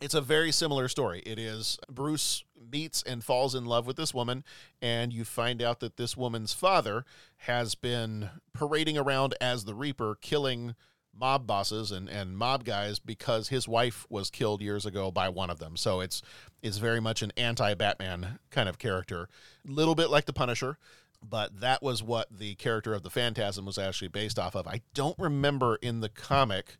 [0.00, 1.20] it's a very similar story.
[1.26, 4.44] It is Bruce meets and falls in love with this woman,
[4.82, 7.04] and you find out that this woman's father
[7.38, 10.74] has been parading around as the Reaper, killing
[11.18, 15.50] mob bosses and, and mob guys because his wife was killed years ago by one
[15.50, 15.76] of them.
[15.76, 16.22] So it's
[16.62, 19.28] it's very much an anti-Batman kind of character.
[19.68, 20.78] A little bit like the Punisher.
[21.26, 24.66] but that was what the character of the Phantasm was actually based off of.
[24.66, 26.76] I don't remember in the comic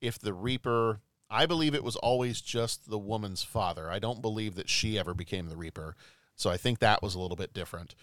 [0.00, 1.00] if the Reaper.
[1.30, 3.90] I believe it was always just the woman's father.
[3.90, 5.96] I don't believe that she ever became the Reaper.
[6.36, 7.94] So I think that was a little bit different.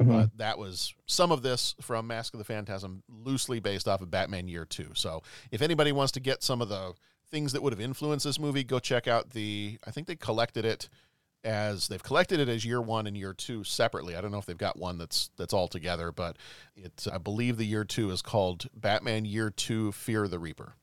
[0.00, 0.12] Mm-hmm.
[0.12, 4.10] But that was some of this from Mask of the Phantasm, loosely based off of
[4.10, 4.90] Batman Year Two.
[4.94, 6.92] So if anybody wants to get some of the
[7.30, 9.78] things that would have influenced this movie, go check out the.
[9.86, 10.88] I think they collected it
[11.44, 14.14] as they've collected it as Year One and Year Two separately.
[14.14, 16.36] I don't know if they've got one that's that's all together, but
[16.76, 17.06] it's.
[17.06, 20.74] I believe the Year Two is called Batman Year Two: Fear the Reaper.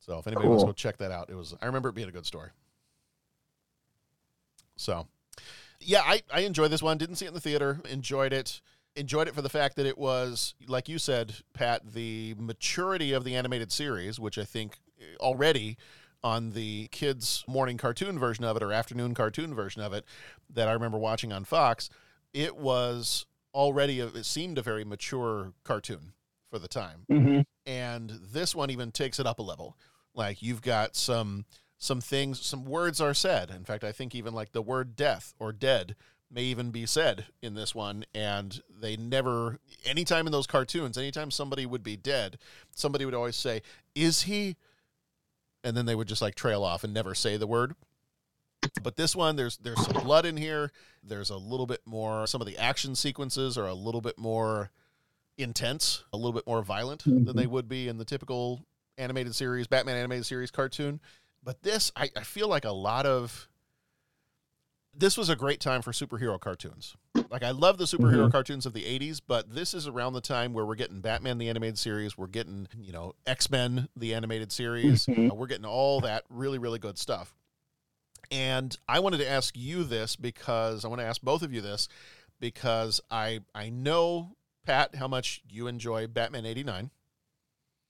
[0.00, 1.54] So if anybody wants to go check that out, it was.
[1.60, 2.50] I remember it being a good story.
[4.76, 5.06] So,
[5.80, 6.98] yeah, I, I enjoyed this one.
[6.98, 7.80] Didn't see it in the theater.
[7.88, 8.60] Enjoyed it.
[8.96, 13.24] Enjoyed it for the fact that it was, like you said, Pat, the maturity of
[13.24, 14.78] the animated series, which I think
[15.20, 15.76] already
[16.22, 20.04] on the kids' morning cartoon version of it or afternoon cartoon version of it
[20.52, 21.88] that I remember watching on Fox,
[22.34, 26.12] it was already, a, it seemed a very mature cartoon
[26.50, 27.06] for the time.
[27.10, 27.44] Mhm.
[27.64, 29.76] And this one even takes it up a level.
[30.14, 31.46] Like you've got some
[31.80, 33.50] some things, some words are said.
[33.50, 35.96] In fact, I think even like the word death or dead
[36.30, 38.04] may even be said in this one.
[38.14, 42.36] And they never, anytime in those cartoons, anytime somebody would be dead,
[42.70, 43.62] somebody would always say,
[43.94, 44.56] Is he?
[45.64, 47.74] And then they would just like trail off and never say the word.
[48.82, 50.72] But this one, there's there's some blood in here.
[51.02, 52.26] There's a little bit more.
[52.26, 54.70] Some of the action sequences are a little bit more
[55.38, 57.52] intense, a little bit more violent than they mm-hmm.
[57.52, 58.66] would be in the typical
[58.98, 61.00] animated series, Batman animated series cartoon.
[61.42, 63.48] But this, I, I feel like a lot of
[64.92, 66.96] this was a great time for superhero cartoons.
[67.30, 68.32] Like I love the superhero Mhm.
[68.32, 71.48] cartoons of the 80s, but this is around the time where we're getting Batman the
[71.48, 75.06] animated series, we're getting, you know, X-Men the animated series.
[75.06, 75.30] Mhm.
[75.30, 77.34] Uh, we're getting all that really really good stuff.
[78.32, 81.60] And I wanted to ask you this because I want to ask both of you
[81.60, 81.88] this
[82.40, 86.90] because I I know Pat how much you enjoy Batman 89.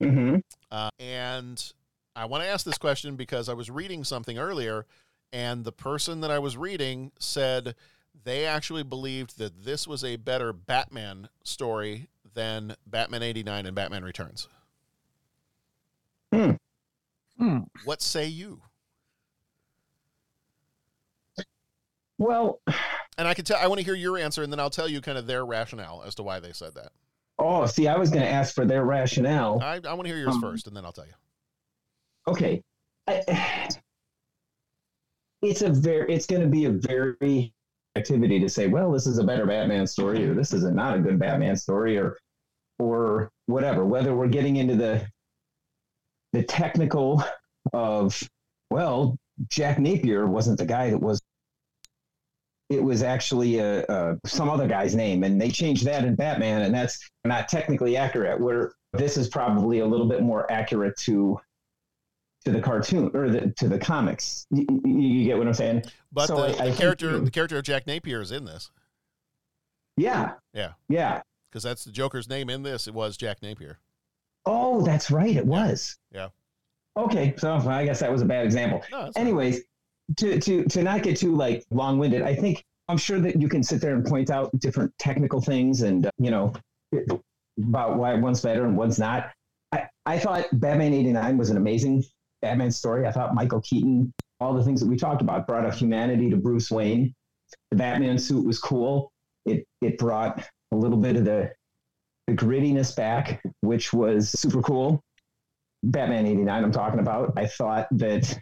[0.02, 0.36] Mm-hmm.
[0.70, 1.72] Uh, and
[2.20, 4.84] I want to ask this question because I was reading something earlier,
[5.32, 7.74] and the person that I was reading said
[8.24, 14.04] they actually believed that this was a better Batman story than Batman 89 and Batman
[14.04, 14.48] Returns.
[16.30, 16.52] Hmm.
[17.86, 18.60] What say you?
[22.18, 22.60] Well,
[23.16, 25.00] And I can tell I want to hear your answer, and then I'll tell you
[25.00, 26.92] kind of their rationale as to why they said that.
[27.38, 29.58] oh, see, I was going to ask for their rationale.
[29.62, 31.14] I, I want to hear yours Um, first, and then I'll tell you.
[32.30, 32.62] Okay.
[33.06, 33.68] I,
[35.42, 37.52] it's a very it's going to be a very
[37.96, 40.96] activity to say well this is a better batman story or this is a not
[40.96, 42.16] a good batman story or
[42.78, 43.84] or whatever.
[43.84, 45.06] Whether we're getting into the
[46.32, 47.22] the technical
[47.72, 48.22] of
[48.70, 49.16] well
[49.48, 51.20] jack napier wasn't the guy that was
[52.68, 56.62] it was actually a, a some other guy's name and they changed that in batman
[56.62, 58.40] and that's not technically accurate.
[58.40, 61.38] Where this is probably a little bit more accurate to
[62.44, 64.46] to the cartoon or the, to the comics.
[64.50, 65.84] You, you, get what I'm saying?
[66.12, 68.70] But So the, I- the I character, the character of Jack Napier is in this.
[69.96, 71.20] Yeah, Yeah, yeah.
[71.50, 72.86] because that's the Joker's name in this.
[72.86, 73.78] It was Jack Napier.
[74.46, 75.36] Oh, that's right.
[75.36, 75.98] It was.
[76.10, 76.28] Yeah.
[76.96, 78.82] Okay, so I guess that was a bad example.
[78.90, 79.10] No.
[79.16, 79.60] Anyways,
[80.16, 83.48] to to to not get too like long winded, I think I'm sure that you
[83.48, 86.52] can sit there and point out different technical things and uh, you know
[87.58, 89.30] about why one's better and one's not.
[89.72, 92.04] I I thought Batman '89 was an amazing
[92.42, 93.06] Batman story.
[93.06, 96.36] I thought Michael Keaton, all the things that we talked about, brought a humanity to
[96.36, 97.14] Bruce Wayne.
[97.70, 99.10] The Batman suit was cool.
[99.46, 101.52] It it brought a little bit of the
[102.26, 105.02] the grittiness back, which was super cool.
[105.82, 107.32] Batman 89, I'm talking about.
[107.36, 108.38] I thought that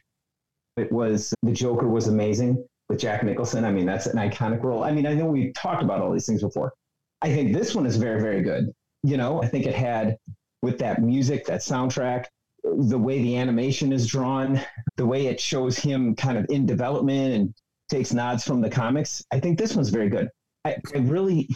[0.76, 3.64] it was the Joker was amazing with Jack Nicholson.
[3.64, 4.82] I mean, that's an iconic role.
[4.82, 6.72] I mean, I know we've talked about all these things before.
[7.20, 8.72] I think this one is very, very good.
[9.02, 10.16] You know, I think it had
[10.62, 12.26] with that music, that soundtrack,
[12.64, 14.60] the way the animation is drawn,
[14.96, 17.54] the way it shows him kind of in development and
[17.88, 19.24] takes nods from the comics.
[19.32, 20.28] I think this one's very good.
[20.64, 21.48] I, I really,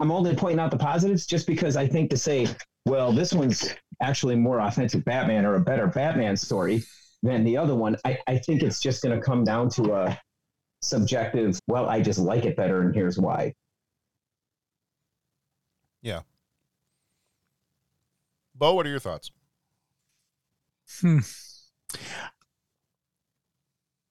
[0.00, 2.48] I'm only pointing out the positives just because I think to say,
[2.86, 6.82] well, this one's actually more authentic Batman or a better Batman story
[7.22, 7.96] than the other one.
[8.04, 10.20] I, I think it's just going to come down to a
[10.80, 13.54] subjective, well, I just like it better, and here's why.
[16.00, 16.22] Yeah.
[18.56, 19.30] Bo, what are your thoughts?
[21.00, 21.18] Hmm.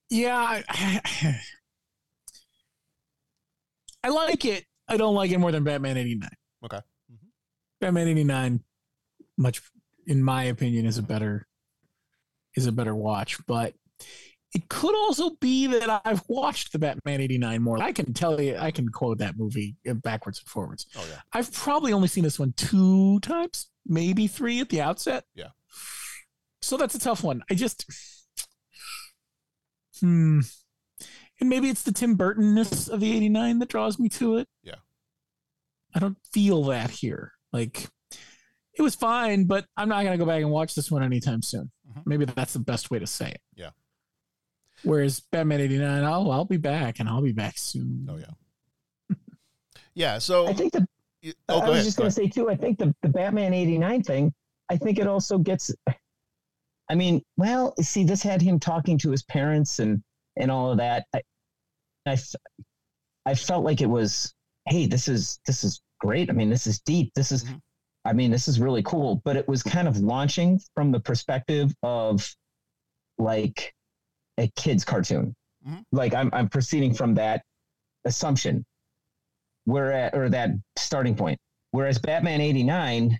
[0.09, 1.39] Yeah, I, I,
[4.03, 4.65] I like it.
[4.87, 6.29] I don't like it more than Batman 89.
[6.65, 6.79] Okay.
[7.79, 8.63] Batman 89
[9.37, 9.61] much
[10.07, 11.47] in my opinion is a better
[12.55, 13.73] is a better watch, but
[14.53, 17.81] It could also be that I've watched the Batman 89 more.
[17.81, 20.87] I can tell you, I can quote that movie backwards and forwards.
[20.97, 21.21] Oh, yeah.
[21.33, 25.25] I've probably only seen this one two times, maybe three at the outset.
[25.35, 25.49] Yeah.
[26.61, 27.41] So that's a tough one.
[27.49, 27.85] I just,
[29.99, 30.41] hmm.
[31.39, 34.47] And maybe it's the Tim Burtonness of the 89 that draws me to it.
[34.61, 34.75] Yeah.
[35.95, 37.33] I don't feel that here.
[37.51, 37.87] Like,
[38.77, 41.41] it was fine, but I'm not going to go back and watch this one anytime
[41.41, 41.71] soon.
[42.05, 43.41] Maybe that's the best way to say it.
[43.55, 43.71] Yeah.
[44.83, 48.07] Whereas Batman 89, I'll, I'll be back and I'll be back soon.
[48.09, 49.15] Oh, yeah.
[49.95, 50.17] yeah.
[50.19, 50.87] So I think the,
[51.49, 51.83] oh, I was ahead.
[51.85, 52.33] just go going to ahead.
[52.33, 52.49] say too.
[52.49, 54.33] I think the the Batman '89 thing.
[54.69, 55.71] I think it also gets.
[56.91, 60.03] I mean, well, see, this had him talking to his parents and
[60.35, 61.05] and all of that.
[62.05, 62.17] I
[63.25, 64.33] I felt like it was,
[64.67, 66.29] hey, this is this is great.
[66.29, 67.13] I mean, this is deep.
[67.15, 67.55] This is, mm-hmm.
[68.03, 69.21] I mean, this is really cool.
[69.23, 72.29] But it was kind of launching from the perspective of
[73.17, 73.73] like
[74.37, 75.33] a kid's cartoon.
[75.65, 75.81] Mm-hmm.
[75.93, 77.41] Like I'm I'm proceeding from that
[78.03, 78.65] assumption
[79.63, 81.39] where at, or that starting point.
[81.71, 83.17] Whereas Batman 89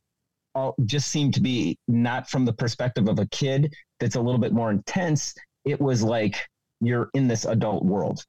[0.56, 4.40] all, just seemed to be not from the perspective of a kid that's a little
[4.40, 5.34] bit more intense.
[5.66, 6.48] It was like
[6.80, 8.26] you're in this adult world.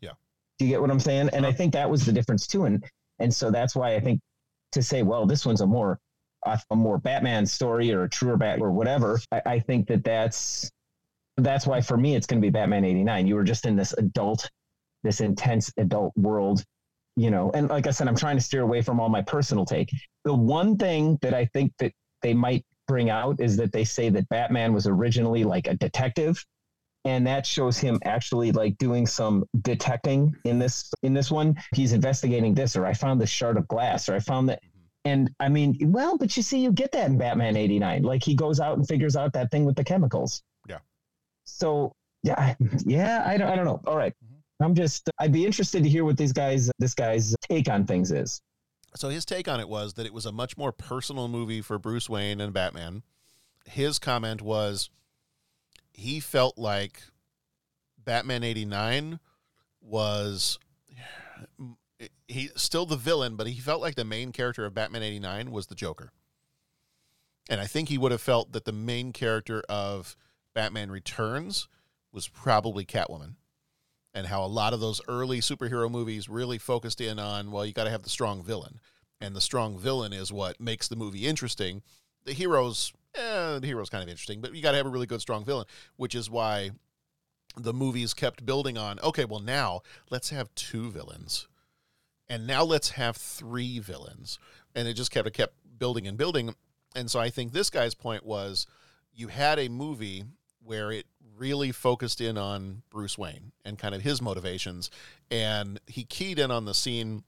[0.00, 0.10] Yeah.
[0.58, 1.30] Do you get what I'm saying?
[1.32, 1.58] And I uh-huh.
[1.58, 2.64] think that was the difference too.
[2.64, 2.84] And
[3.18, 4.20] and so that's why I think
[4.72, 5.98] to say, well, this one's a more
[6.44, 9.20] a, a more Batman story or a truer Bat or whatever.
[9.32, 10.70] I, I think that that's
[11.36, 13.26] that's why for me it's going to be Batman 89.
[13.26, 14.48] You were just in this adult,
[15.02, 16.62] this intense adult world
[17.16, 19.64] you know and like i said i'm trying to steer away from all my personal
[19.64, 19.90] take.
[20.24, 24.08] The one thing that i think that they might bring out is that they say
[24.10, 26.44] that batman was originally like a detective
[27.04, 31.54] and that shows him actually like doing some detecting in this in this one.
[31.74, 35.10] He's investigating this or i found this shard of glass or i found that mm-hmm.
[35.10, 38.34] and i mean well but you see you get that in batman 89 like he
[38.34, 40.42] goes out and figures out that thing with the chemicals.
[40.68, 40.78] Yeah.
[41.44, 42.54] so yeah
[42.86, 43.80] yeah i don't, I don't know.
[43.86, 44.14] All right.
[44.60, 48.10] I'm just i'd be interested to hear what these guys this guy's take on things
[48.12, 48.40] is
[48.96, 51.80] So his take on it was that it was a much more personal movie for
[51.80, 53.02] Bruce Wayne and Batman.
[53.64, 54.88] His comment was
[55.92, 57.02] he felt like
[57.98, 59.18] Batman 89
[59.80, 60.58] was
[62.28, 65.66] he still the villain, but he felt like the main character of Batman 89 was
[65.66, 66.12] the Joker.
[67.50, 70.16] And I think he would have felt that the main character of
[70.54, 71.68] Batman Returns
[72.12, 73.34] was probably Catwoman
[74.14, 77.72] and how a lot of those early superhero movies really focused in on well you
[77.72, 78.80] got to have the strong villain.
[79.20, 81.82] And the strong villain is what makes the movie interesting.
[82.24, 85.06] The heroes eh, the hero's kind of interesting but you got to have a really
[85.06, 86.70] good strong villain which is why
[87.56, 91.48] the movies kept building on okay well now let's have two villains.
[92.28, 94.38] And now let's have three villains.
[94.74, 96.54] And it just kept it kept building and building.
[96.94, 98.66] And so i think this guy's point was
[99.12, 100.24] you had a movie
[100.62, 104.90] where it really focused in on Bruce Wayne and kind of his motivations.
[105.30, 107.24] And he keyed in on the scene,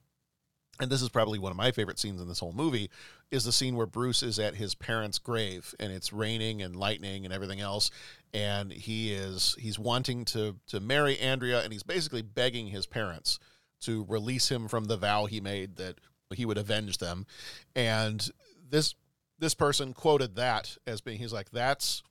[0.81, 2.90] and this is probably one of my favorite scenes in this whole movie,
[3.31, 7.25] is the scene where Bruce is at his parents' grave and it's raining and lightning
[7.25, 7.90] and everything else.
[8.33, 13.38] And he is he's wanting to to marry Andrea and he's basically begging his parents
[13.81, 15.97] to release him from the vow he made that
[16.35, 17.27] he would avenge them.
[17.75, 18.29] And
[18.69, 18.95] this
[19.38, 22.03] this person quoted that as being he's like, that's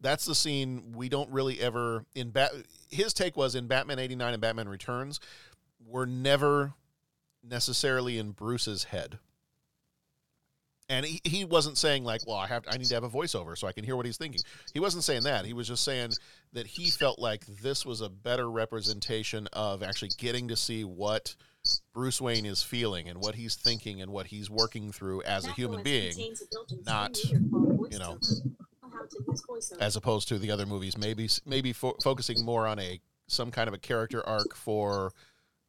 [0.00, 2.52] that's the scene we don't really ever in bat
[2.90, 5.20] his take was in batman 89 and batman returns
[5.86, 6.74] we're never
[7.42, 9.18] necessarily in bruce's head.
[10.90, 13.58] And he, he wasn't saying like well i have i need to have a voiceover
[13.58, 14.40] so i can hear what he's thinking.
[14.72, 15.44] He wasn't saying that.
[15.44, 16.12] He was just saying
[16.54, 21.36] that he felt like this was a better representation of actually getting to see what
[21.92, 25.52] bruce wayne is feeling and what he's thinking and what he's working through as a
[25.52, 26.34] human being
[26.86, 27.18] not
[27.90, 28.18] you know
[29.80, 33.68] as opposed to the other movies maybe maybe fo- focusing more on a some kind
[33.68, 35.12] of a character arc for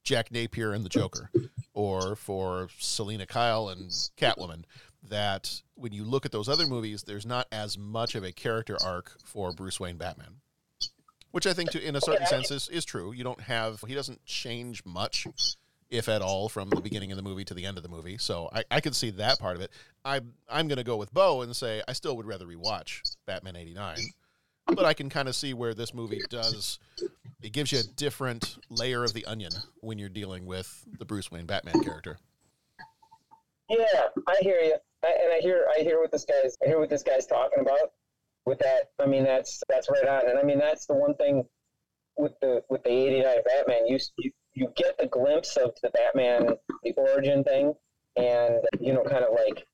[0.04, 1.30] Jack Napier and the Joker
[1.74, 4.63] or for Selina Kyle and Catwoman
[5.04, 8.78] that when you look at those other movies there's not as much of a character
[8.84, 10.36] arc for Bruce Wayne Batman.
[11.32, 13.12] Which I think to, in a certain sense is, is true.
[13.12, 15.28] You don't have he doesn't change much
[15.89, 18.17] if at all, from the beginning of the movie to the end of the movie.
[18.17, 19.71] So I, I can see that part of it.
[20.06, 23.56] I, I'm going to go with Bo and say I still would rather rewatch Batman
[23.56, 23.98] 89.
[24.67, 26.77] But I can kind of see where this movie does.
[27.42, 31.31] It gives you a different layer of the onion when you're dealing with the Bruce
[31.31, 32.19] Wayne Batman character.
[33.69, 36.79] Yeah, I hear you, I, and I hear I hear what this guy's I hear
[36.79, 37.92] what this guy's talking about.
[38.46, 41.44] With that, I mean that's that's right on, and I mean that's the one thing
[42.17, 43.87] with the with the '89 Batman.
[43.87, 46.50] You you, you get a glimpse of the Batman
[46.84, 47.74] the origin thing,
[48.18, 49.66] and you know, kind of like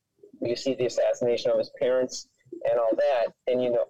[0.41, 2.27] you see the assassination of his parents
[2.69, 3.85] and all that, and you know,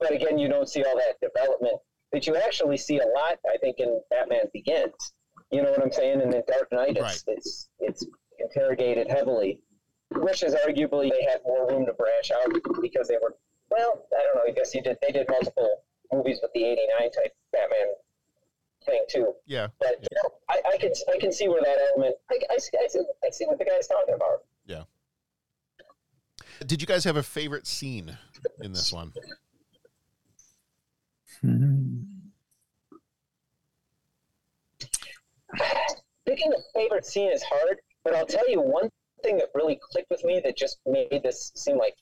[0.00, 1.76] but again, you don't see all that development
[2.12, 5.12] that you actually see a lot, I think, in Batman Begins.
[5.52, 6.22] You know what I'm saying?
[6.22, 8.06] And then Dark Knight, it's it's it's
[8.38, 9.60] interrogated heavily.
[10.16, 13.36] which is arguably they had more room to branch out because they were
[13.70, 14.50] well, I don't know.
[14.50, 14.96] I guess you did.
[15.02, 17.88] They did multiple movies with the '89 type Batman
[18.84, 19.34] thing too.
[19.46, 19.68] Yeah.
[19.78, 22.16] But you know, I, I can I can see where that element.
[22.30, 24.44] I, I, see, I, see, I see what the guy's talking about.
[24.66, 24.82] Yeah.
[26.66, 28.16] Did you guys have a favorite scene
[28.60, 29.12] in this one?
[31.40, 32.02] Hmm.
[36.26, 38.88] Picking a favorite scene is hard, but I'll tell you one
[39.22, 41.94] thing that really clicked with me that just made this seem like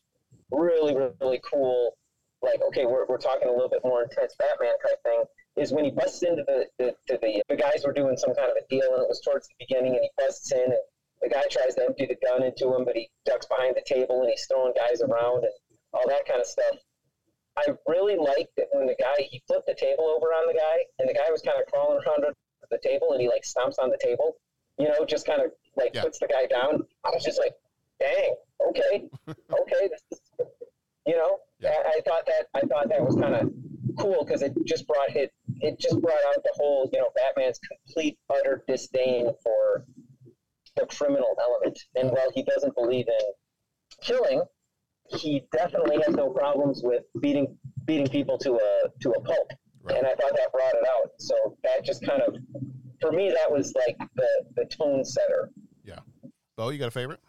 [0.51, 1.97] really, really cool.
[2.43, 5.25] Like, okay, we're, we're talking a little bit more intense Batman type thing.
[5.59, 8.51] Is when he busts into the the, to the the guys were doing some kind
[8.51, 10.75] of a deal, and it was towards the beginning, and he busts in, and
[11.21, 14.21] the guy tries to empty the gun into him, but he ducks behind the table,
[14.23, 15.53] and he's throwing guys around, and
[15.93, 16.77] all that kind of stuff.
[17.57, 20.85] I really liked that when the guy he flipped the table over on the guy,
[21.01, 22.25] and the guy was kind of crawling around
[22.71, 24.37] the table, and he like stomps on the table,
[24.79, 26.03] you know, just kind of like Yeah.
[26.03, 26.85] puts the guy down.
[27.05, 27.55] I was just like,
[27.99, 28.35] dang,
[28.69, 29.09] okay,
[29.61, 30.21] okay, this is,
[31.07, 33.51] you know, I, I thought that I thought that was kind of
[33.99, 37.59] cool because it just brought it it just brought out the whole you know Batman's
[37.59, 39.85] complete utter disdain for
[40.79, 43.33] the criminal element, and while he doesn't believe in
[44.03, 44.43] killing,
[45.09, 49.51] he definitely has no problems with beating beating people to a to a pulp.
[49.89, 51.11] And I thought that brought it out.
[51.19, 52.37] So that just kind of,
[53.01, 55.51] for me, that was like the the tone setter.
[55.85, 56.01] Yeah.
[56.57, 57.21] Bo, you got a favorite?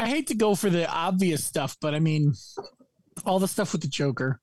[0.00, 2.34] I hate to go for the obvious stuff, but I mean,
[3.24, 4.40] all the stuff with the Joker.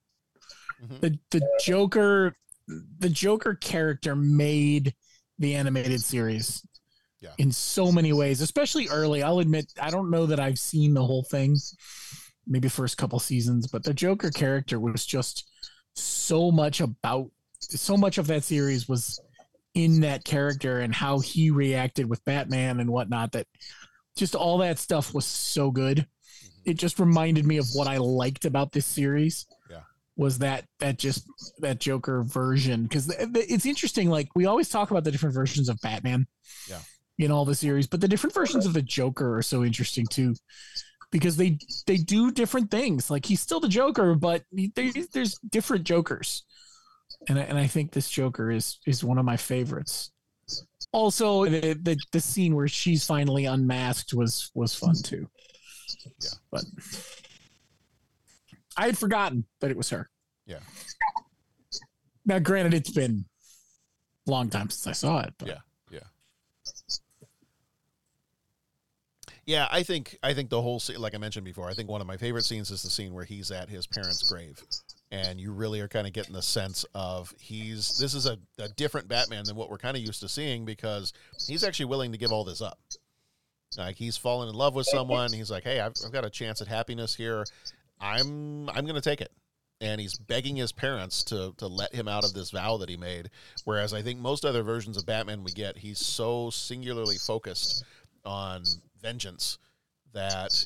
[1.01, 2.35] The the Joker,
[2.67, 4.93] the Joker character made
[5.37, 6.65] the animated series.
[7.21, 7.31] Yeah.
[7.37, 9.23] In so many ways, especially early.
[9.23, 11.57] I'll admit I don't know that I've seen the whole thing,
[12.47, 15.49] maybe first couple seasons, but the Joker character was just
[15.95, 19.19] so much about so much of that series was
[19.73, 23.47] in that character and how he reacted with Batman and whatnot that
[24.15, 25.97] just all that stuff was so good.
[25.97, 26.71] Mm-hmm.
[26.71, 29.45] It just reminded me of what I liked about this series.
[30.19, 31.25] Was that that just
[31.59, 32.83] that Joker version?
[32.83, 34.09] Because it's interesting.
[34.09, 36.27] Like we always talk about the different versions of Batman
[36.69, 36.81] Yeah.
[37.17, 40.35] in all the series, but the different versions of the Joker are so interesting too,
[41.09, 41.57] because they
[41.87, 43.09] they do different things.
[43.09, 44.43] Like he's still the Joker, but
[44.75, 46.43] there, there's different Jokers,
[47.29, 50.11] and I, and I think this Joker is is one of my favorites.
[50.91, 55.29] Also, the, the the scene where she's finally unmasked was was fun too.
[56.21, 56.65] Yeah, but
[58.79, 60.09] I had forgotten that it was her.
[60.45, 60.59] Yeah.
[62.25, 63.25] Now, granted, it's been
[64.25, 65.33] a long time since I saw it.
[65.37, 65.57] But Yeah,
[65.91, 65.99] yeah,
[69.45, 69.67] yeah.
[69.69, 72.07] I think I think the whole scene, like I mentioned before, I think one of
[72.07, 74.63] my favorite scenes is the scene where he's at his parents' grave,
[75.11, 78.69] and you really are kind of getting the sense of he's this is a, a
[78.69, 81.11] different Batman than what we're kind of used to seeing because
[81.47, 82.79] he's actually willing to give all this up.
[83.77, 85.31] Like he's fallen in love with someone.
[85.33, 87.45] He's like, hey, I've, I've got a chance at happiness here.
[87.99, 89.31] I'm I'm to take it
[89.81, 92.97] and he's begging his parents to to let him out of this vow that he
[92.97, 93.29] made.
[93.63, 97.83] Whereas I think most other versions of Batman we get, he's so singularly focused
[98.25, 98.63] on
[99.01, 99.57] vengeance
[100.13, 100.65] that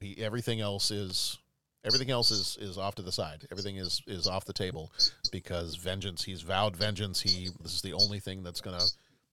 [0.00, 1.38] he, everything else is
[1.84, 3.46] everything else is is off to the side.
[3.50, 4.92] Everything is is off the table
[5.30, 6.24] because vengeance.
[6.24, 7.20] He's vowed vengeance.
[7.20, 8.86] He this is the only thing that's going to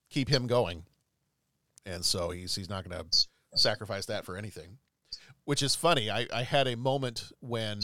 [0.10, 0.84] keep him going,
[1.86, 3.28] and so he's he's not going to
[3.58, 4.78] sacrifice that for anything.
[5.46, 6.10] Which is funny.
[6.10, 7.80] I, I had a moment when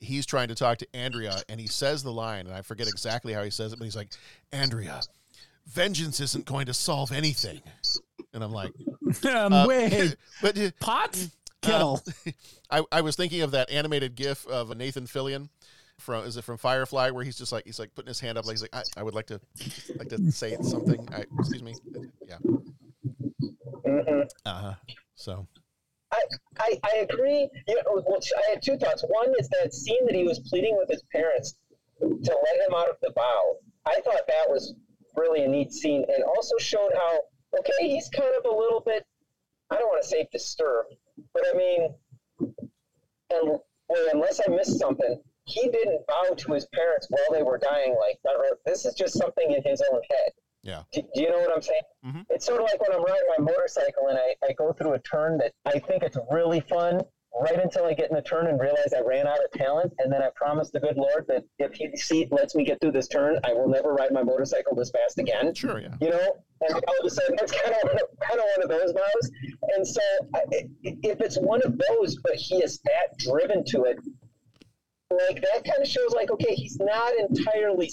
[0.00, 3.32] he's trying to talk to Andrea and he says the line, and I forget exactly
[3.32, 4.08] how he says it, but he's like,
[4.52, 5.00] Andrea,
[5.66, 7.60] vengeance isn't going to solve anything.
[8.34, 8.72] And I'm like,
[9.24, 11.28] Um, uh, wait, but uh, pot
[11.62, 12.02] kettle.
[12.70, 15.48] I, I was thinking of that animated GIF of Nathan Fillion
[15.98, 18.46] from is it from Firefly where he's just like he's like putting his hand up
[18.46, 19.40] like he's like I, I would like to
[19.98, 21.06] like to say something.
[21.12, 21.74] I, excuse me.
[22.26, 22.38] Yeah.
[24.46, 24.74] Uh huh.
[25.14, 25.46] So
[26.12, 26.22] I,
[26.58, 27.48] I, I agree.
[27.68, 29.04] You oh, know, well, I had two thoughts.
[29.08, 31.54] One is that scene that he was pleading with his parents
[32.00, 33.56] to let him out of the vow.
[33.86, 34.74] I thought that was
[35.16, 37.20] really a neat scene, and also showed how
[37.58, 39.04] okay he's kind of a little bit.
[39.70, 40.94] I don't want to say disturbed,
[41.32, 41.94] but I mean,
[43.30, 43.58] and
[43.88, 47.96] well, unless I missed something, he didn't bow to his parents while they were dying.
[47.98, 48.18] Like
[48.64, 50.32] this is just something in his own head.
[50.62, 50.82] Yeah.
[50.92, 51.82] Do, do you know what I'm saying?
[52.04, 52.20] Mm-hmm.
[52.30, 54.98] It's sort of like when I'm riding my motorcycle and I, I go through a
[55.00, 57.00] turn that I think it's really fun
[57.40, 59.92] right until I get in the turn and realize I ran out of talent.
[59.98, 62.92] And then I promise the good Lord that if he see, lets me get through
[62.92, 65.54] this turn, I will never ride my motorcycle this fast again.
[65.54, 65.94] Sure, yeah.
[66.00, 66.36] You know?
[66.62, 67.90] And all of a sudden, that's kind of,
[68.20, 69.30] kind of one of those vows.
[69.74, 70.00] And so
[70.34, 70.42] I,
[70.82, 73.98] if it's one of those, but he is that driven to it,
[75.10, 77.90] like that kind of shows like, okay, he's not entirely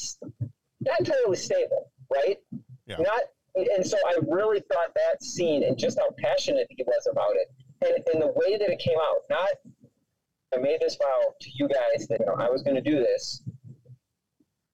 [0.82, 2.38] not entirely stable, right?
[2.86, 2.98] Yeah.
[3.00, 3.22] Not,
[3.56, 7.52] and so I really thought that scene and just how passionate he was about it,
[7.86, 9.24] and, and the way that it came out.
[9.30, 9.50] Not,
[10.54, 13.00] I made this vow to you guys that you know, I was going to do
[13.00, 13.42] this,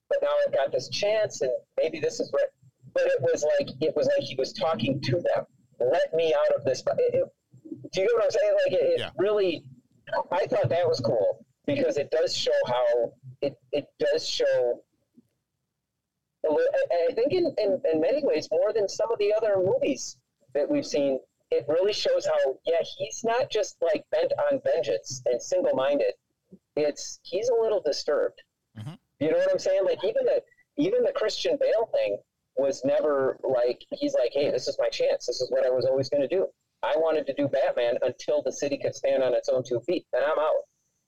[0.10, 2.52] but now I've got this chance, and maybe this is what.
[2.94, 5.46] But it was like it was like he was talking to them.
[5.80, 6.84] Let me out of this.
[7.00, 7.24] It, it,
[7.92, 8.54] do you know what I'm saying?
[8.66, 9.64] Like it, it really,
[10.32, 14.84] I thought that was cool because it does show how it, it does show.
[16.46, 20.18] I think in, in, in many ways more than some of the other movies
[20.54, 21.20] that we've seen,
[21.52, 26.14] it really shows how yeah he's not just like bent on vengeance and single minded.
[26.76, 28.42] It's he's a little disturbed.
[28.78, 28.94] Mm-hmm.
[29.20, 29.86] You know what I'm saying?
[29.86, 30.42] Like even the
[30.78, 32.18] even the Christian Bale thing
[32.56, 35.26] was never like he's like, hey, this is my chance.
[35.26, 36.48] This is what I was always going to do.
[36.82, 40.06] I wanted to do Batman until the city could stand on its own two feet.
[40.12, 40.64] Then I'm out.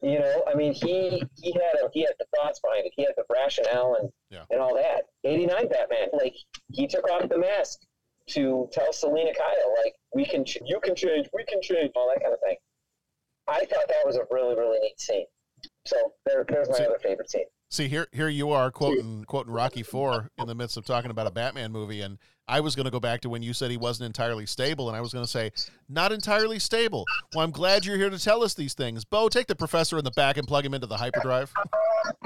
[0.06, 2.94] You know, I mean, he he had a, he had the thoughts behind it.
[2.96, 4.44] He had the rationale and yeah.
[4.52, 5.06] and all that.
[5.24, 6.36] '89 Batman, like
[6.72, 7.80] he took off the mask
[8.28, 12.10] to tell Selina Kyle, like, we can, ch- you can change, we can change, all
[12.10, 12.56] that kind of thing.
[13.48, 15.26] I thought that was a really really neat scene.
[15.88, 15.96] So
[16.26, 17.46] there, there's my See- other favorite scene.
[17.72, 21.26] See here, here you are quoting quoting Rocky Four in the midst of talking about
[21.26, 23.78] a Batman movie, and I was going to go back to when you said he
[23.78, 25.52] wasn't entirely stable, and I was going to say
[25.90, 27.06] not entirely stable.
[27.34, 29.04] Well, I'm glad you're here to tell us these things.
[29.04, 31.52] Bo, take the professor in the back and plug him into the hyperdrive.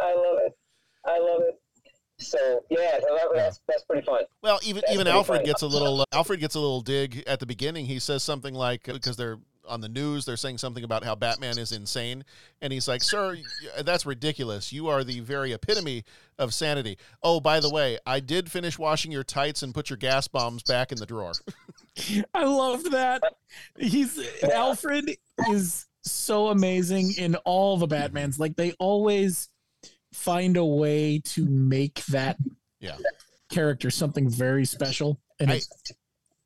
[0.00, 0.56] I love it.
[1.04, 1.60] I love it.
[2.18, 2.98] So yeah,
[3.34, 4.24] that's that's pretty fun.
[4.42, 5.46] Well, even That's even Alfred funny.
[5.46, 7.86] gets a little uh, Alfred gets a little dig at the beginning.
[7.86, 9.38] He says something like because they're
[9.68, 12.24] on the news, they're saying something about how Batman is insane,
[12.60, 13.36] and he's like, "Sir,
[13.82, 14.72] that's ridiculous.
[14.72, 16.04] You are the very epitome
[16.38, 19.96] of sanity." Oh, by the way, I did finish washing your tights and put your
[19.96, 21.32] gas bombs back in the drawer.
[22.34, 23.22] I love that.
[23.78, 25.16] He's Alfred
[25.50, 28.38] is so amazing in all the Batmans.
[28.38, 29.48] Like they always
[30.12, 32.36] find a way to make that
[32.80, 32.96] yeah
[33.50, 35.68] character something very special, and I- it's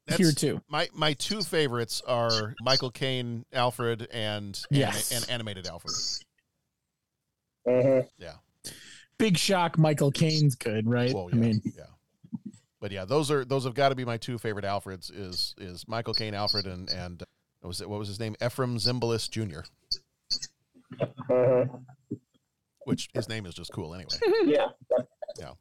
[0.06, 0.60] That's- here too.
[0.68, 5.12] My my two favorites are Michael Caine Alfred and and, Yes.
[5.12, 5.94] and animated Alfred.
[7.66, 8.06] Mm-hmm.
[8.18, 8.34] Yeah.
[9.18, 9.78] Big shock.
[9.78, 11.12] Michael Caine's good, right?
[11.14, 11.84] Well, I mean, yeah.
[12.80, 15.10] But yeah, those are those have got to be my two favorite Alfreds.
[15.14, 17.26] Is is Michael Caine Alfred and and uh,
[17.60, 17.88] what was it?
[17.88, 18.36] What was his name?
[18.42, 19.60] Efrem Zimbalist Jr.
[21.30, 21.76] Mm-hmm.
[22.84, 24.10] Which his name is just cool anyway.
[24.44, 24.66] Yeah.
[25.38, 25.52] Yeah.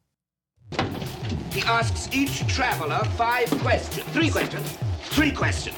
[1.54, 4.04] He asks each traveler five questions.
[4.08, 4.76] Three questions.
[5.04, 5.76] Three questions.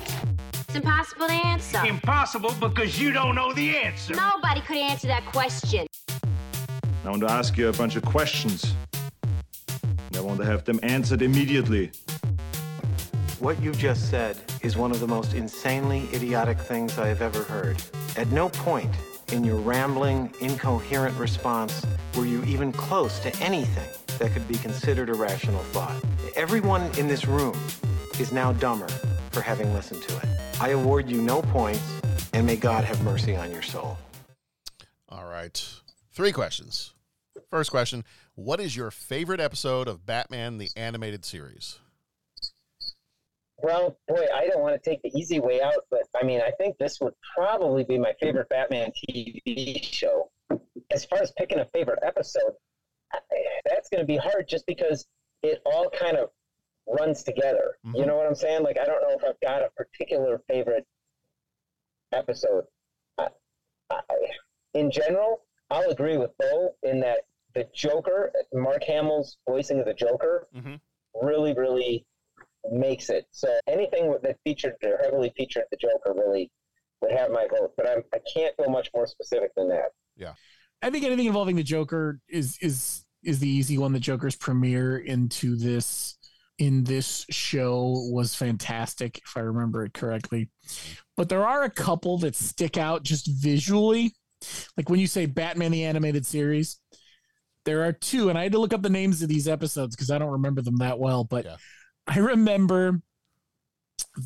[0.55, 1.85] It's impossible to answer.
[1.85, 4.15] Impossible because you don't know the answer.
[4.15, 5.87] Nobody could answer that question.
[7.05, 8.75] I want to ask you a bunch of questions.
[10.17, 11.91] I want to have them answered immediately.
[13.39, 17.43] What you just said is one of the most insanely idiotic things I have ever
[17.43, 17.83] heard.
[18.17, 18.95] At no point
[19.31, 21.85] in your rambling, incoherent response
[22.17, 26.03] were you even close to anything that could be considered a rational thought.
[26.35, 27.57] Everyone in this room
[28.19, 28.89] is now dumber
[29.31, 30.25] for having listened to it.
[30.61, 32.01] I award you no points,
[32.33, 33.99] and may God have mercy on your soul.
[35.09, 35.63] All right.
[36.13, 36.95] Three questions.
[37.51, 38.05] First question
[38.35, 41.79] What is your favorite episode of Batman the Animated Series?
[43.59, 46.51] Well, boy, I don't want to take the easy way out, but I mean, I
[46.53, 50.31] think this would probably be my favorite Batman TV show.
[50.91, 52.76] As far as picking a favorite episode, I-
[53.87, 55.07] that's going to be hard just because
[55.43, 56.31] it all kind of
[56.87, 57.77] runs together.
[57.85, 58.09] You mm-hmm.
[58.09, 58.63] know what I'm saying?
[58.63, 60.87] Like, I don't know if I've got a particular favorite
[62.13, 62.65] episode.
[63.19, 63.29] I,
[63.91, 64.01] I,
[64.75, 67.21] in general, I'll agree with Bo in that
[67.55, 70.75] the Joker, Mark Hamill's voicing of the Joker, mm-hmm.
[71.23, 72.07] really, really
[72.71, 73.27] makes it.
[73.31, 76.51] So anything with that featured or heavily featured the Joker really
[77.01, 77.73] would have my vote.
[77.77, 79.91] But I'm, I can't go much more specific than that.
[80.17, 80.35] Yeah.
[80.83, 83.93] I think anything involving the Joker is is is the easy one.
[83.93, 86.17] The Joker's premiere into this
[86.59, 90.49] in this show was fantastic, if I remember it correctly.
[91.17, 94.15] But there are a couple that stick out just visually.
[94.77, 96.79] Like when you say Batman the animated series,
[97.65, 100.11] there are two, and I had to look up the names of these episodes because
[100.11, 101.25] I don't remember them that well.
[101.25, 101.47] But
[102.07, 103.03] I remember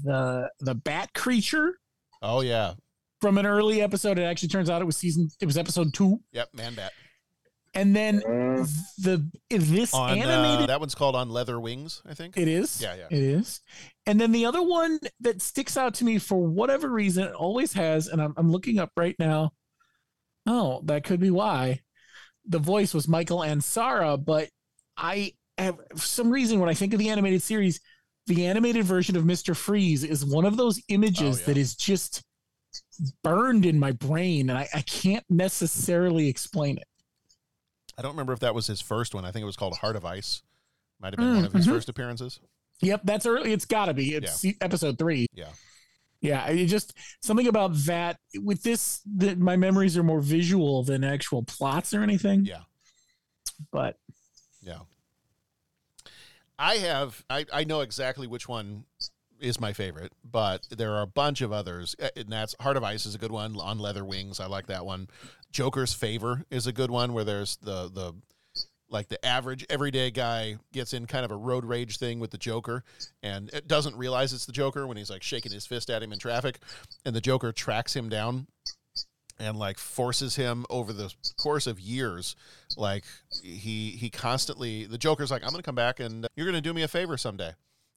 [0.02, 1.78] the the Bat creature
[2.22, 2.74] Oh, yeah.
[3.20, 4.18] from an early episode.
[4.18, 5.28] It actually turns out it was season.
[5.40, 6.20] It was episode two.
[6.32, 6.92] Yep, Man Bat.
[7.72, 8.18] And then
[8.98, 12.36] the this On, animated uh, that one's called On Leather Wings, I think.
[12.36, 12.82] it is.
[12.82, 13.06] Yeah, yeah.
[13.10, 13.60] It is.
[14.06, 17.72] And then the other one that sticks out to me for whatever reason, it always
[17.74, 19.52] has, and I'm, I'm looking up right now.
[20.46, 21.80] Oh, that could be why.
[22.46, 24.48] The voice was Michael Ansara, but
[24.96, 27.80] I have for some reason when I think of the animated series,
[28.26, 29.54] the animated version of Mr.
[29.54, 32.22] Freeze is one of those images that is just
[33.22, 36.84] burned in my brain, and I, I can't necessarily explain it.
[38.00, 39.26] I don't remember if that was his first one.
[39.26, 40.40] I think it was called Heart of Ice.
[41.02, 41.70] Might have been one of his Mhm.
[41.70, 42.40] first appearances.
[42.80, 43.52] Yep, that's early.
[43.52, 44.14] It's got to be.
[44.14, 45.26] It's se- episode three.
[45.34, 45.50] Yeah.
[46.22, 49.02] Yeah, it just something about that with this.
[49.04, 52.46] The, my memories are more visual than actual plots or anything.
[52.46, 52.62] Yeah,
[53.70, 53.98] but
[54.62, 54.80] Yeah.
[56.58, 58.84] I have I, I know exactly which one
[59.40, 61.96] is my favorite, but there are a bunch of others.
[62.02, 64.40] Uh, And that's Heart of Ice is a good one on leather wings.
[64.40, 65.08] I like that one.
[65.50, 68.14] Joker's Favor is a good one where there's the the
[68.88, 72.38] like the average everyday guy gets in kind of a road rage thing with the
[72.38, 72.82] Joker
[73.22, 76.12] and it doesn't realize it's the Joker when he's like shaking his fist at him
[76.12, 76.58] in traffic
[77.04, 78.48] and the Joker tracks him down
[79.38, 82.34] and like forces him over the course of years
[82.76, 83.04] like
[83.42, 86.82] he he constantly the joker's like i'm gonna come back and you're gonna do me
[86.82, 87.50] a favor someday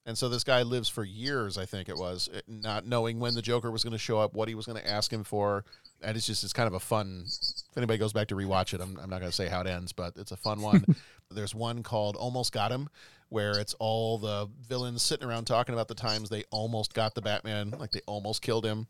[0.06, 3.34] and so this guy lives for years i think it was eh, not knowing when
[3.34, 5.64] the joker was gonna show up what he was gonna ask him for
[6.02, 8.80] and it's just it's kind of a fun if anybody goes back to rewatch it
[8.80, 10.84] i'm, I'm not gonna say how it ends but it's a fun one
[11.30, 12.88] there's one called almost got him
[13.30, 17.22] where it's all the villains sitting around talking about the times they almost got the
[17.22, 18.86] batman like they almost killed him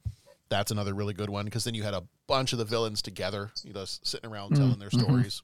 [0.51, 3.51] that's another really good one because then you had a bunch of the villains together,
[3.65, 5.01] you know, sitting around Mm, telling their mhm.
[5.01, 5.43] stories.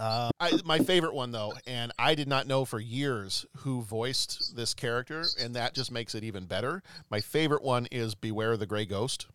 [0.00, 4.74] I, my favorite one though, and I did not know for years who voiced this
[4.74, 6.82] character, and that just makes it even better.
[7.10, 9.26] My favorite one is Beware the Gray Ghost,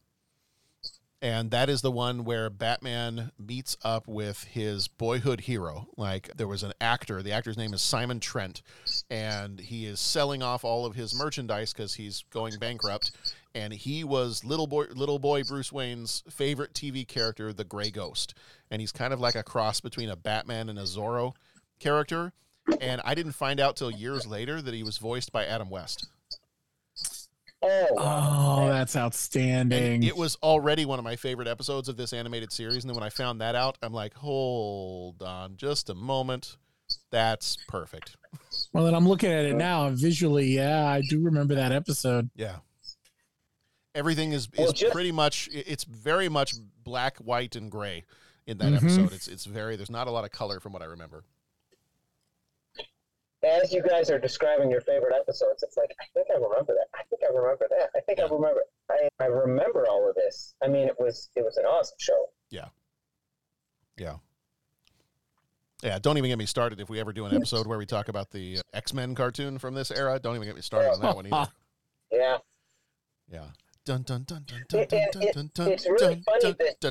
[1.22, 5.88] and that is the one where Batman meets up with his boyhood hero.
[5.98, 8.62] Like there was an actor, the actor's name is Simon Trent,
[9.10, 13.12] and he is selling off all of his merchandise because he's going bankrupt.
[13.56, 18.34] And he was little boy, little boy Bruce Wayne's favorite TV character, the Gray Ghost,
[18.72, 21.34] and he's kind of like a cross between a Batman and a Zorro
[21.80, 22.34] character.
[22.82, 26.08] And I didn't find out till years later that he was voiced by Adam West.
[27.62, 30.04] Oh, oh that's outstanding.
[30.04, 33.04] It was already one of my favorite episodes of this animated series, and then when
[33.04, 36.58] I found that out, I'm like, hold on, just a moment.
[37.12, 38.18] That's perfect.
[38.74, 42.30] Well, then I'm looking at it now visually, yeah, I do remember that episode.
[42.36, 42.58] Yeah.
[43.96, 46.54] Everything is, is Well, just- pretty much it's very much
[46.84, 48.04] black, white, and gray
[48.48, 48.78] in that Mhm.
[48.78, 49.14] episode.
[49.14, 51.24] It's it's very there's not a lot of color from what I remember.
[53.44, 56.88] As you guys are describing your favorite episodes, it's like I think I remember that.
[56.96, 57.90] I think I remember that.
[57.96, 58.64] I think I remember.
[58.90, 60.56] I, I remember all of this.
[60.64, 62.30] I mean, it was it was an awesome show.
[62.50, 62.70] Yeah.
[63.98, 64.18] Yeah.
[65.84, 68.08] Yeah, don't even get me started if we ever do an episode where we talk
[68.08, 70.18] about the uh, X-Men cartoon from this era.
[70.20, 71.52] Don't even get me started on that one either.
[72.12, 72.38] Yeah.
[73.32, 73.46] Yeah
[73.86, 75.72] dun dun dun dun dun dun dun dun.
[75.72, 76.82] It's really funny that.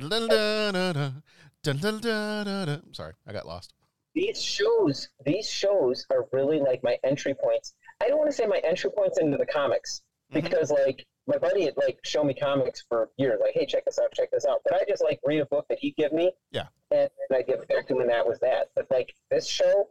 [2.93, 3.73] Sorry, I got lost.
[4.15, 7.75] These shows, these shows are really like my entry points.
[8.01, 10.87] I don't want to say my entry points into the comics because mm-hmm.
[10.87, 14.13] like my buddy had like show me comics for years, like, hey, check this out,
[14.13, 14.61] check this out.
[14.65, 16.33] But I just like read a book that he'd give me.
[16.53, 16.67] Yeah.
[16.91, 18.69] And, and I give back to him and that was that.
[18.77, 19.89] But like this show,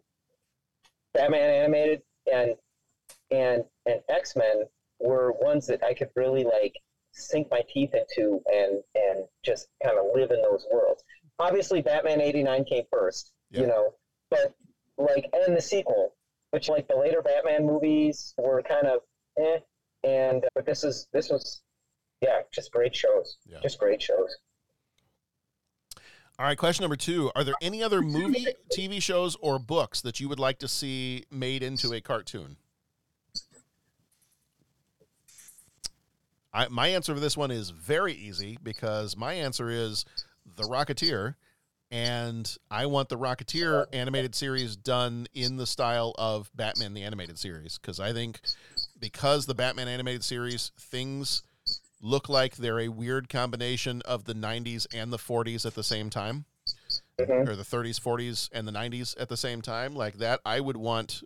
[1.14, 2.02] Batman animated
[2.32, 2.56] and
[3.32, 4.66] and and X Men
[5.00, 6.76] were ones that I could really like
[7.14, 11.04] sink my teeth into and and just kind of live in those worlds.
[11.40, 13.94] Obviously, Batman '89 came first, you know,
[14.30, 14.54] but
[14.98, 16.14] like and the sequel,
[16.52, 19.02] which like the later Batman movies were kind of
[19.38, 19.60] eh,
[20.04, 21.62] and but this is this was
[22.22, 23.58] yeah, just great shows, yeah.
[23.62, 24.38] just great shows.
[26.40, 30.20] All right, question number two: Are there any other movie, TV shows, or books that
[30.20, 32.58] you would like to see made into a cartoon?
[36.54, 40.06] I, my answer for this one is very easy because my answer is
[40.58, 41.36] The Rocketeer,
[41.90, 47.38] and I want the Rocketeer animated series done in the style of Batman the animated
[47.38, 48.40] series because I think
[49.00, 51.44] because the Batman animated series things
[52.02, 56.10] look like they're a weird combination of the 90s and the 40s at the same
[56.10, 56.46] time
[57.20, 57.48] mm-hmm.
[57.48, 60.76] or the 30s 40s and the 90s at the same time like that i would
[60.76, 61.24] want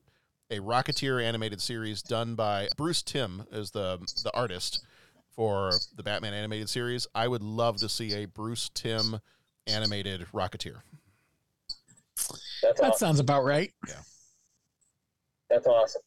[0.52, 4.86] a rocketeer animated series done by Bruce Timm as the the artist
[5.38, 9.20] for the batman animated series i would love to see a Bruce Timm
[9.68, 10.82] animated rocketeer
[12.62, 12.98] That's That awesome.
[12.98, 13.72] sounds about right.
[13.88, 13.94] Yeah.
[15.50, 16.02] That's awesome.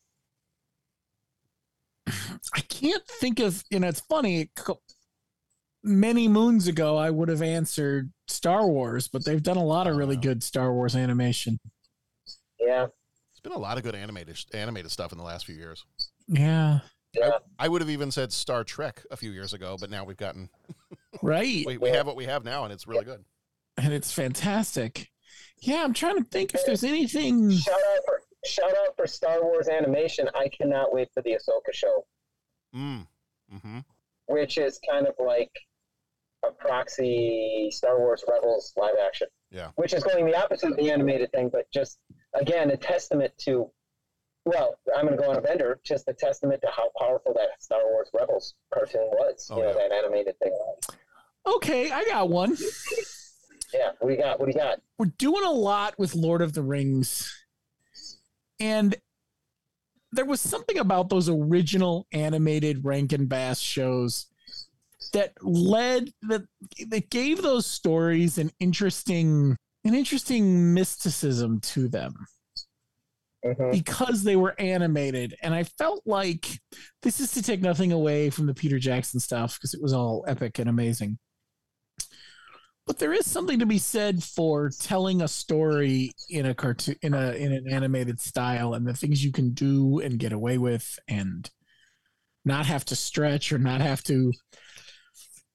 [2.54, 4.50] I can't think of, you know, it's funny.
[5.82, 9.96] Many moons ago, I would have answered Star Wars, but they've done a lot of
[9.96, 11.58] really good Star Wars animation.
[12.58, 12.86] Yeah.
[13.30, 15.84] It's been a lot of good animated animated stuff in the last few years.
[16.28, 16.80] Yeah.
[17.22, 20.16] I, I would have even said Star Trek a few years ago, but now we've
[20.16, 20.48] gotten
[21.22, 21.64] Right.
[21.66, 23.24] we, we have what we have now, and it's really good.
[23.76, 25.10] And it's fantastic.
[25.60, 27.50] Yeah, I'm trying to think if there's anything.
[27.52, 30.28] Shout out for shout out for Star Wars animation.
[30.34, 32.06] I cannot wait for the Ahsoka show,
[32.74, 33.06] Mm.
[33.54, 33.78] Mm-hmm.
[34.26, 35.50] which is kind of like
[36.46, 39.28] a proxy Star Wars Rebels live action.
[39.50, 39.70] Yeah.
[39.74, 41.98] which is going the opposite of the animated thing, but just
[42.34, 43.70] again a testament to.
[44.50, 45.78] Well, I'm going to go on a bender.
[45.84, 49.48] Just a testament to how powerful that Star Wars Rebels cartoon was.
[49.50, 50.52] Oh, you know that animated thing.
[51.46, 52.56] Okay, I got one.
[53.72, 54.40] Yeah, what do you got?
[54.40, 54.80] What do you got?
[54.98, 57.32] We're doing a lot with Lord of the Rings.
[58.58, 58.96] And
[60.10, 64.26] there was something about those original animated Rankin Bass shows
[65.12, 66.42] that led that
[66.88, 72.26] that gave those stories an interesting an interesting mysticism to them
[73.44, 73.70] Mm-hmm.
[73.70, 75.34] because they were animated.
[75.42, 76.60] And i felt like
[77.02, 80.24] this is to take nothing away from the peter jackson stuff because it was all
[80.28, 81.18] epic and amazing.
[82.86, 87.14] But there is something to be said for telling a story in a cartoon in
[87.14, 90.98] a in an animated style and the things you can do and get away with
[91.08, 91.48] and
[92.44, 94.32] not have to stretch or not have to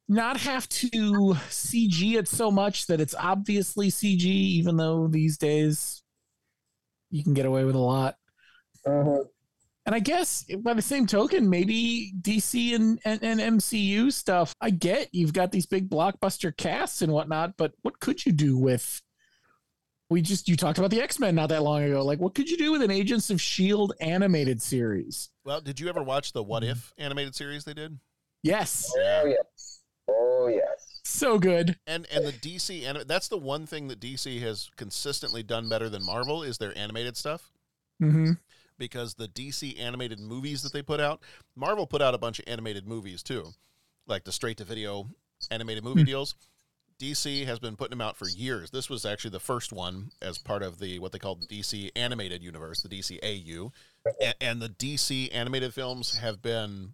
[0.08, 6.04] not have to CG it so much that it's obviously CG, even though these days
[7.16, 8.16] you can get away with a lot.
[8.86, 9.24] Uh-huh.
[9.86, 14.72] And I guess by the same token, maybe DC and, and, and MCU stuff, I
[14.72, 19.01] get you've got these big blockbuster casts and whatnot, but what could you do with?
[20.09, 22.03] We just, you talked about the X Men not that long ago.
[22.03, 23.93] Like, what could you do with an Agents of S.H.I.E.L.D.
[23.99, 25.30] Animated series?
[25.43, 26.74] Well, did you ever watch the What mm-hmm.
[26.74, 27.97] If animated series they did?
[28.43, 28.91] Yes.
[28.95, 29.82] Oh yes.
[30.07, 30.85] Oh yes.
[31.16, 31.78] So good.
[31.88, 35.88] And and the DC anim- that's the one thing that DC has consistently done better
[35.88, 37.51] than Marvel is their animated stuff.
[38.01, 38.34] Mm-hmm.
[38.78, 41.22] Because the DC animated movies that they put out,
[41.55, 43.53] Marvel put out a bunch of animated movies too,
[44.05, 45.07] like the straight to video
[45.49, 46.36] animated movie deals.
[46.99, 48.72] DC has been putting them out for years.
[48.72, 51.91] This was actually the first one as part of the what they call the DC
[51.95, 53.72] animated universe, the DCAU,
[54.22, 56.93] and, and the DC animated films have been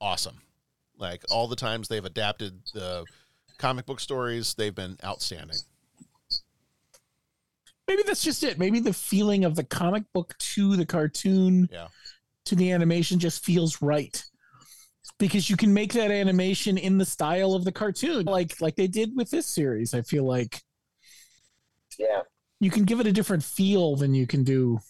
[0.00, 0.38] awesome.
[0.98, 3.04] Like all the times they've adapted the
[3.58, 5.56] comic book stories, they've been outstanding.
[7.88, 8.58] Maybe that's just it.
[8.58, 11.88] Maybe the feeling of the comic book to the cartoon Yeah.
[12.46, 14.24] to the animation just feels right.
[15.18, 18.88] Because you can make that animation in the style of the cartoon, like like they
[18.88, 19.94] did with this series.
[19.94, 20.62] I feel like
[21.98, 22.22] Yeah.
[22.60, 24.80] you can give it a different feel than you can do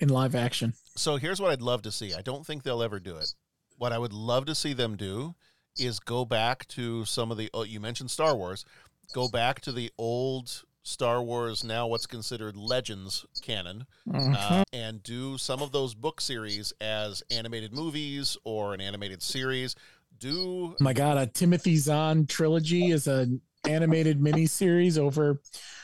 [0.00, 0.74] in live action.
[0.96, 2.12] So here's what I'd love to see.
[2.12, 3.32] I don't think they'll ever do it.
[3.76, 5.36] What I would love to see them do
[5.78, 8.64] is go back to some of the oh, you mentioned Star Wars,
[9.12, 14.62] go back to the old Star Wars now what's considered Legends canon, uh, Mhm.
[14.72, 19.76] and do some of those book series as animated movies or an animated series.
[20.18, 25.40] Do Oh my god, a Timothy Zahn trilogy is an animated miniseries over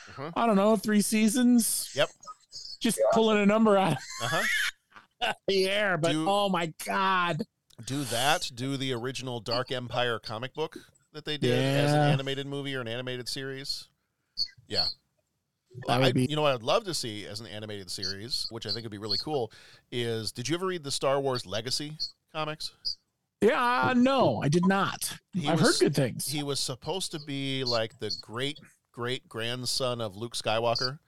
[0.09, 0.31] Uh-huh.
[0.35, 1.91] I don't know, three seasons.
[1.95, 2.09] Yep.
[2.81, 4.43] Just pulling a number out uh-huh.
[5.21, 7.43] of the air, but oh my god.
[7.85, 8.49] Do that.
[8.55, 10.77] Do the original Dark Empire comic book
[11.13, 13.87] that they did as an animated movie or an animated series.
[14.67, 14.85] Yeah.
[15.87, 18.65] Would I, be- you know what I'd love to see as an animated series, which
[18.65, 19.51] I think would be really cool,
[19.91, 21.93] is did you ever read the Star Wars Legacy
[22.33, 22.71] comics?
[23.41, 25.17] Yeah, uh, no, I did not.
[25.33, 26.27] He I've was- heard good things.
[26.27, 28.59] He was supposed to be like the great
[28.91, 30.99] great grandson of Luke Skywalker.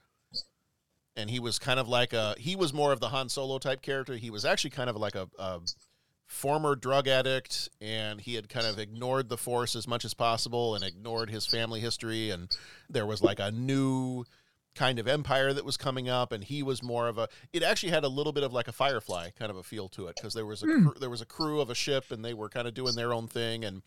[1.18, 3.82] And he was kind of like a he was more of the Han Solo type
[3.82, 4.16] character.
[4.16, 5.60] He was actually kind of like a, a
[6.32, 10.76] former drug addict and he had kind of ignored the force as much as possible
[10.76, 12.30] and ignored his family history.
[12.30, 12.50] And
[12.90, 14.24] there was like a new
[14.74, 17.92] kind of empire that was coming up and he was more of a it actually
[17.92, 20.34] had a little bit of like a firefly kind of a feel to it because
[20.34, 20.88] there was a hmm.
[20.88, 23.12] cr- there was a crew of a ship and they were kind of doing their
[23.12, 23.66] own thing.
[23.66, 23.82] And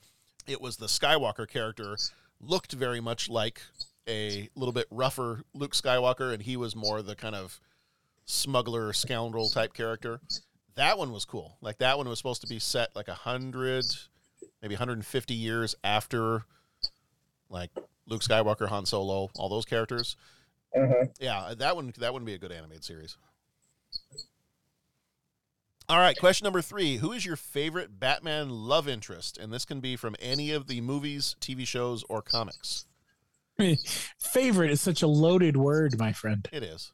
[0.46, 1.96] it was the skywalker character
[2.42, 3.62] looked very much like
[4.06, 7.58] a little bit rougher luke skywalker and he was more the kind of
[8.26, 10.20] smuggler scoundrel type character
[10.76, 13.84] that one was cool like that one was supposed to be set like a hundred
[14.62, 16.44] maybe 150 years after
[17.48, 17.70] like
[18.06, 20.16] luke skywalker han solo all those characters
[20.76, 21.04] mm-hmm.
[21.20, 23.16] yeah, that one that wouldn't be a good animated series.
[25.88, 29.38] All right, question number three: Who is your favorite Batman love interest?
[29.38, 32.86] And this can be from any of the movies, TV shows, or comics.
[34.18, 36.48] Favorite is such a loaded word, my friend.
[36.52, 36.92] It is.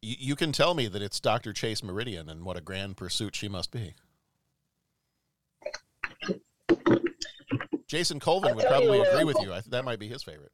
[0.00, 3.34] You, you can tell me that it's Doctor Chase Meridian, and what a grand pursuit
[3.34, 3.94] she must be.
[7.86, 9.52] Jason Colvin would probably you, uh, agree with you.
[9.52, 10.52] I, that might be his favorite.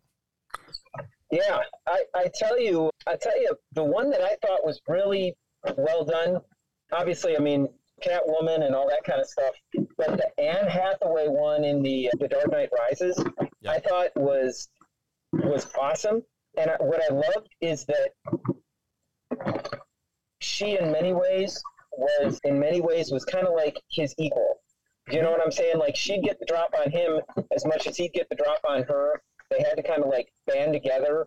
[1.32, 5.34] Yeah, I, I tell you, I tell you, the one that I thought was really
[5.76, 6.38] well done.
[6.92, 7.68] Obviously, I mean
[8.02, 9.54] Catwoman and all that kind of stuff,
[9.96, 13.22] but the Anne Hathaway one in the the Dark Knight Rises,
[13.68, 14.68] I thought was
[15.32, 16.22] was awesome.
[16.56, 18.10] And I, what I loved is that
[20.40, 21.62] she, in many ways,
[21.96, 24.60] was in many ways was kind of like his equal.
[25.10, 25.78] You know what I'm saying?
[25.78, 27.20] Like she'd get the drop on him
[27.54, 29.22] as much as he'd get the drop on her.
[29.50, 31.26] they had to kind of like band together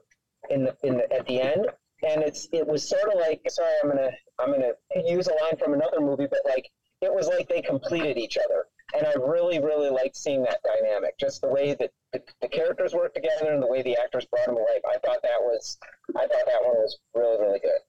[0.50, 1.68] in the in the at the end,
[2.08, 4.74] and it's it was sort of like sorry, I'm gonna I'm gonna
[5.06, 6.70] use a line from another movie, but like
[7.02, 11.18] it was like they completed each other, and I really really liked seeing that dynamic,
[11.20, 14.48] just the way that the, the characters worked together and the way the actors brought
[14.48, 14.82] them alive.
[14.88, 15.78] I thought that was
[16.16, 17.82] I thought that one was really really good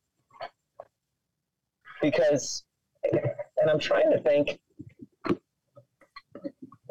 [2.01, 2.65] because,
[3.13, 4.59] and I'm trying to think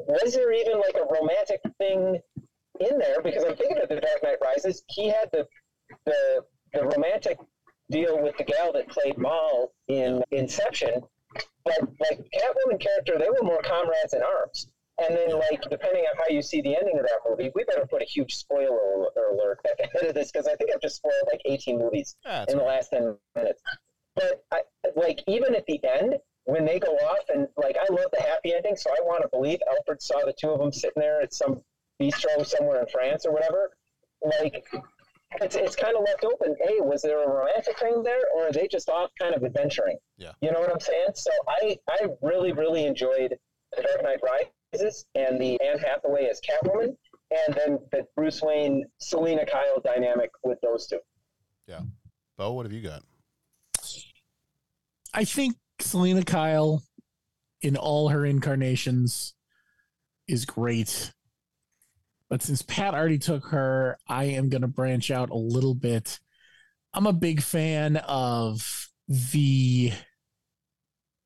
[0.08, 2.20] was there even like a romantic thing
[2.80, 3.22] in there?
[3.22, 4.84] Because I'm thinking of the Dark Knight Rises.
[4.88, 5.46] He had the
[6.06, 6.44] the
[6.74, 7.38] the romantic
[7.90, 11.02] deal with the gal that played Mal in Inception,
[11.64, 14.68] but like Catwoman character, they were more comrades in arms.
[15.00, 17.86] And then, like, depending on how you see the ending of that movie, we better
[17.86, 20.96] put a huge spoiler alert at the end of this because I think I've just
[20.96, 22.16] spoiled like 18 movies
[22.50, 23.62] in the last 10 minutes.
[24.18, 24.62] But I,
[24.96, 26.16] like, even at the end,
[26.46, 29.30] when they go off and like I love the happy ending, so I want to
[29.30, 31.62] believe Alfred saw the two of them sitting there at some
[32.02, 33.72] bistro somewhere in France or whatever.
[34.24, 34.66] Like
[35.42, 36.56] it's it's kind of left open.
[36.62, 39.98] Hey, was there a romantic thing there, or are they just off kind of adventuring?
[40.18, 41.10] Yeah, you know what I'm saying.
[41.16, 43.38] So I I really really enjoyed
[43.76, 46.96] the Dark Knight Rises and the Anne Hathaway as Catwoman,
[47.32, 51.00] and then the Bruce Wayne Selina Kyle dynamic with those two.
[51.68, 51.82] Yeah,
[52.38, 53.04] Bo, what have you got?
[55.14, 56.84] I think Selina Kyle
[57.62, 59.34] in all her incarnations
[60.28, 61.14] is great.
[62.30, 66.20] But since Pat already took her, I am going to branch out a little bit.
[66.94, 69.94] I'm a big fan of the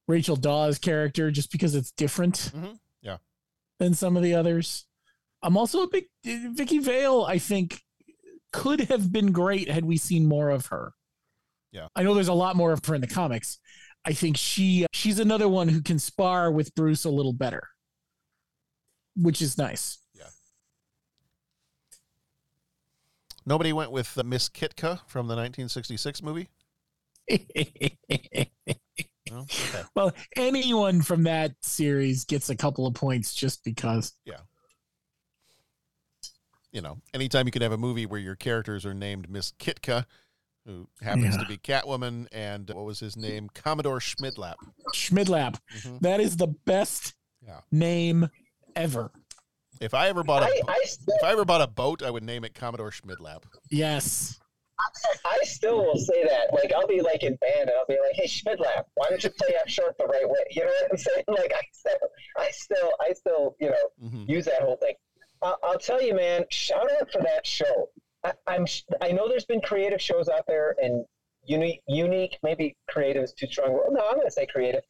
[0.08, 2.74] Rachel Dawes character just because it's different mm-hmm.
[3.02, 3.18] yeah.
[3.80, 4.86] than some of the others.
[5.42, 7.82] I'm also a big Vicki Vale, I think
[8.52, 10.94] could have been great had we seen more of her.
[11.72, 11.88] Yeah.
[11.96, 13.60] I know there's a lot more of her in the comics,
[14.04, 17.70] I think she she's another one who can spar with Bruce a little better,
[19.16, 20.00] which is nice.
[20.16, 20.30] Yeah.
[23.46, 26.50] Nobody went with uh, Miss Kitka from the 1966 movie.
[27.30, 27.38] no?
[29.42, 29.84] okay.
[29.96, 34.14] Well, anyone from that series gets a couple of points just because.
[34.26, 34.40] Yeah.
[36.72, 40.06] You know, anytime you can have a movie where your characters are named Miss Kitka,
[40.66, 41.41] who happens yeah.
[41.41, 43.49] to be Catwoman, and what was his name?
[43.53, 44.55] Commodore Schmidlap.
[44.93, 45.59] Schmidlap.
[45.78, 45.97] Mm-hmm.
[46.01, 47.14] That is the best
[47.45, 47.62] yeah.
[47.72, 48.30] name
[48.76, 49.12] ever.
[49.80, 52.12] If I ever bought a I, I still, if I ever bought a boat, I
[52.12, 53.43] would name it Commodore Schmidlap.
[53.70, 54.39] Yes.
[55.26, 56.53] I still will say that.
[56.53, 59.30] Like I'll be like in band and I'll be like, "Hey Schmidlap, why don't you
[59.30, 61.24] play F sharp the right way?" You know what I'm saying?
[61.28, 64.30] Like I still, I still, I still, you know, mm-hmm.
[64.30, 64.95] use that whole thing.
[65.41, 66.45] Uh, I'll tell you, man.
[66.49, 67.89] Shout out for that show.
[68.24, 68.66] I, am
[69.02, 71.06] I know there's been creative shows out there and
[71.46, 73.74] unique unique maybe creative is too strong.
[73.74, 74.84] Well, no, I'm going to say creative.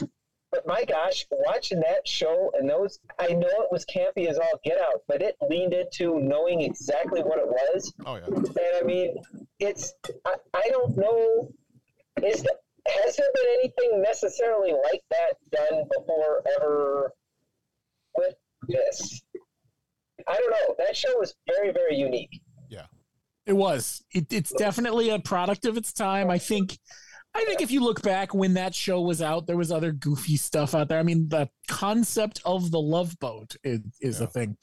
[0.51, 4.59] But my gosh, watching that show and those, I know it was campy as all
[4.65, 7.93] get out, but it leaned into knowing exactly what it was.
[8.05, 8.25] Oh yeah.
[8.25, 9.15] And I mean,
[9.59, 9.93] it's
[10.25, 11.49] I, I don't know.
[12.21, 12.53] Is the,
[12.85, 17.13] has there been anything necessarily like that done before ever
[18.17, 18.35] with
[18.67, 19.21] this?
[20.27, 20.75] I don't know.
[20.79, 22.41] That show was very very unique.
[23.45, 24.03] It was.
[24.11, 26.29] It, it's definitely a product of its time.
[26.29, 26.77] I think.
[27.33, 30.35] I think if you look back when that show was out, there was other goofy
[30.35, 30.99] stuff out there.
[30.99, 34.25] I mean, the concept of the love boat is, is yeah.
[34.25, 34.57] a thing.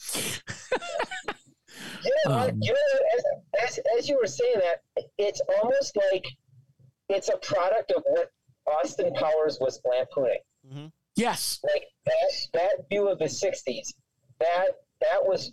[2.04, 3.24] yeah, um, you know, as,
[3.62, 6.26] as, as you were saying that, it's almost like
[7.08, 8.30] it's a product of what
[8.66, 10.40] Austin Powers was lampooning.
[10.66, 10.86] Mm-hmm.
[11.16, 13.94] Yes, like that that view of the '60s.
[14.40, 14.66] That
[15.00, 15.52] that was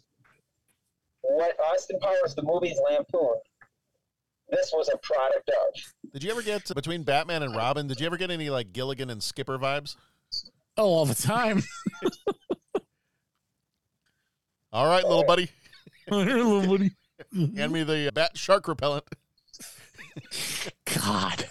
[1.29, 3.35] what Austin Powers, the movies lampoon,
[4.49, 6.11] this was a product of.
[6.13, 7.87] Did you ever get between Batman and Robin?
[7.87, 9.95] Did you ever get any like Gilligan and Skipper vibes?
[10.77, 11.63] Oh, all the time.
[14.71, 15.49] all right, little buddy.
[16.09, 16.91] little buddy.
[17.33, 19.05] Hand me the uh, bat shark repellent.
[21.03, 21.47] God.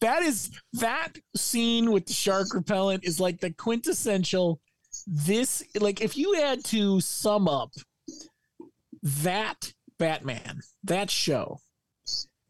[0.00, 4.60] That is that scene with the shark repellent is like the quintessential
[5.06, 7.72] this like if you had to sum up
[9.06, 11.60] that Batman, that show,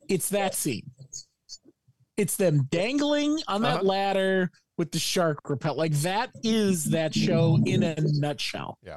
[0.08, 0.90] it's that scene.
[2.16, 3.84] It's them dangling on that uh-huh.
[3.84, 5.76] ladder with the shark repel.
[5.76, 8.78] Like that is that show in a nutshell.
[8.82, 8.96] Yeah.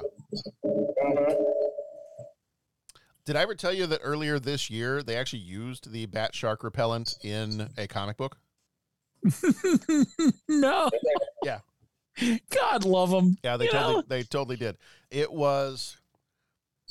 [3.26, 6.64] Did I ever tell you that earlier this year they actually used the bat shark
[6.64, 8.38] repellent in a comic book?
[10.48, 10.90] no.
[11.44, 11.58] Yeah.
[12.50, 13.36] God love them.
[13.44, 14.02] Yeah, they totally know?
[14.08, 14.76] they totally did.
[15.10, 15.99] It was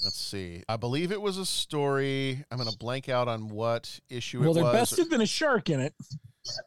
[0.03, 0.63] Let's see.
[0.69, 2.43] I believe it was a story.
[2.49, 4.55] I'm going to blank out on what issue well, it was.
[4.57, 5.93] Well, there best have been a shark in it.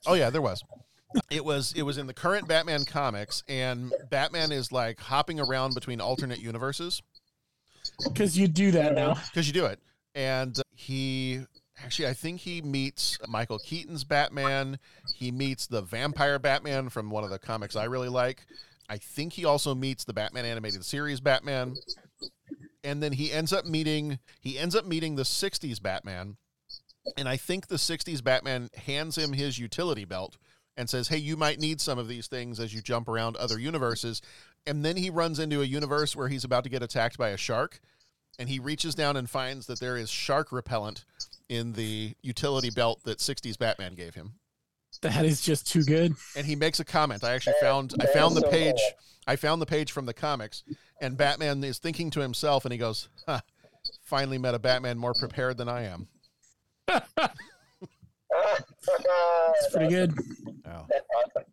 [0.06, 0.62] Oh yeah, there was.
[1.30, 5.74] it was it was in the current Batman comics, and Batman is like hopping around
[5.74, 7.02] between alternate universes.
[8.04, 9.14] Because you do that now.
[9.14, 9.78] because you do it.
[10.14, 11.40] And he
[11.82, 14.78] actually, I think he meets Michael Keaton's Batman.
[15.16, 18.46] He meets the vampire Batman from one of the comics I really like.
[18.88, 21.74] I think he also meets the Batman animated series Batman.
[22.84, 26.36] And then he ends up meeting he ends up meeting the 60s Batman.
[27.16, 30.36] And I think the 60s Batman hands him his utility belt
[30.76, 33.58] and says, "Hey, you might need some of these things as you jump around other
[33.58, 34.22] universes."
[34.66, 37.36] And then he runs into a universe where he's about to get attacked by a
[37.36, 37.80] shark
[38.38, 41.04] and he reaches down and finds that there is shark repellent
[41.48, 44.34] in the utility belt that 60s Batman gave him.
[45.02, 46.14] That is just too good.
[46.36, 47.24] And he makes a comment.
[47.24, 48.80] I actually found I found the page
[49.26, 50.64] I found the page from the comics
[51.00, 53.40] and Batman is thinking to himself and he goes, huh,
[54.04, 56.08] finally met a Batman more prepared than I am.
[56.88, 57.02] It's
[59.72, 60.14] pretty good.
[60.66, 60.86] Oh.
[60.88, 61.44] That's awesome.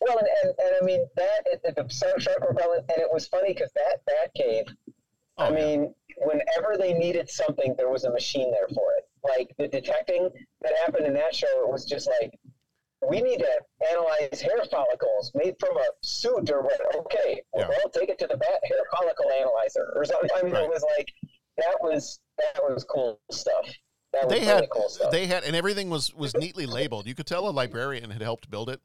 [0.00, 3.54] Well, and, and, and I mean that it, shark shark repellent, and it was funny
[3.54, 4.66] because that that cave.
[5.38, 9.08] Oh, I mean, whenever they needed something, there was a machine there for it.
[9.24, 10.30] Like the detecting
[10.62, 12.38] that happened in that show, it was just like,
[13.08, 16.80] we need to analyze hair follicles made from a suit or what.
[16.96, 20.30] Okay, well, take it to the bat hair follicle analyzer or something.
[20.36, 21.08] I mean, it was like
[21.58, 23.66] that was that was cool stuff.
[24.12, 25.10] That was They really had cool stuff.
[25.10, 27.06] they had and everything was was neatly labeled.
[27.06, 28.80] You could tell a librarian had helped build it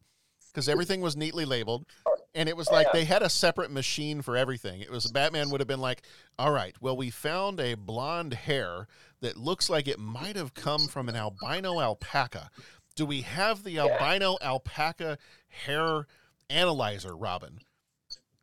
[0.53, 1.85] because everything was neatly labeled.
[2.33, 4.79] And it was like they had a separate machine for everything.
[4.79, 6.03] It was Batman would have been like,
[6.39, 8.87] "All right, well, we found a blonde hair
[9.19, 12.49] that looks like it might have come from an albino alpaca.
[12.95, 15.17] Do we have the albino alpaca
[15.47, 16.07] hair
[16.49, 17.59] analyzer, Robin?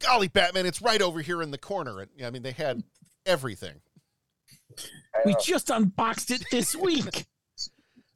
[0.00, 2.82] Golly, Batman, it's right over here in the corner." And I mean, they had
[3.26, 3.80] everything.
[5.24, 7.26] We just unboxed it this week.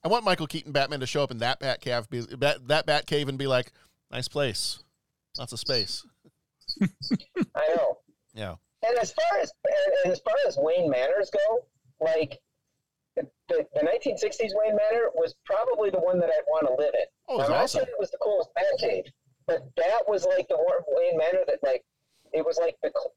[0.04, 2.86] I want Michael Keaton Batman to show up in that Bat cave, be, bat, that
[2.86, 3.72] Bat cave, and be like,
[4.10, 4.82] "Nice place,
[5.38, 6.04] lots of space."
[6.80, 7.98] I know.
[8.34, 8.54] Yeah.
[8.84, 11.66] And as far as and, and as far as Wayne Manors go,
[12.00, 12.40] like
[13.52, 16.94] the, the, the 1960s Wayne Manor was probably the one that I'd want to live
[16.94, 17.06] in.
[17.28, 17.78] Oh, it was I'm not awesome.
[17.80, 19.06] saying it was the coolest Batcave,
[19.46, 21.84] but that was like the one Wayne Manor that like
[22.32, 22.90] it was like the.
[22.94, 23.14] cl-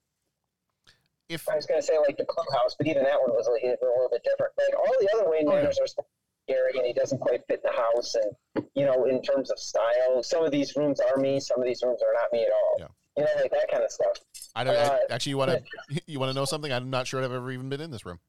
[1.30, 3.64] If I was going to say like the clubhouse, but even that one was like,
[3.64, 4.54] a little bit different.
[4.58, 5.62] Like all the other Wayne Oh, yeah.
[5.62, 9.22] Manors are scary, and he doesn't quite fit in the house, and you know, in
[9.22, 12.32] terms of style, some of these rooms are me, some of these rooms are not
[12.34, 12.76] me at all.
[12.80, 12.88] Yeah.
[13.18, 14.18] You know, like that kind of stuff.
[14.56, 15.32] I don't Uh, I, actually.
[15.32, 15.64] You want to
[16.06, 16.72] you want to know something?
[16.72, 18.20] I'm not sure I've ever even been in this room.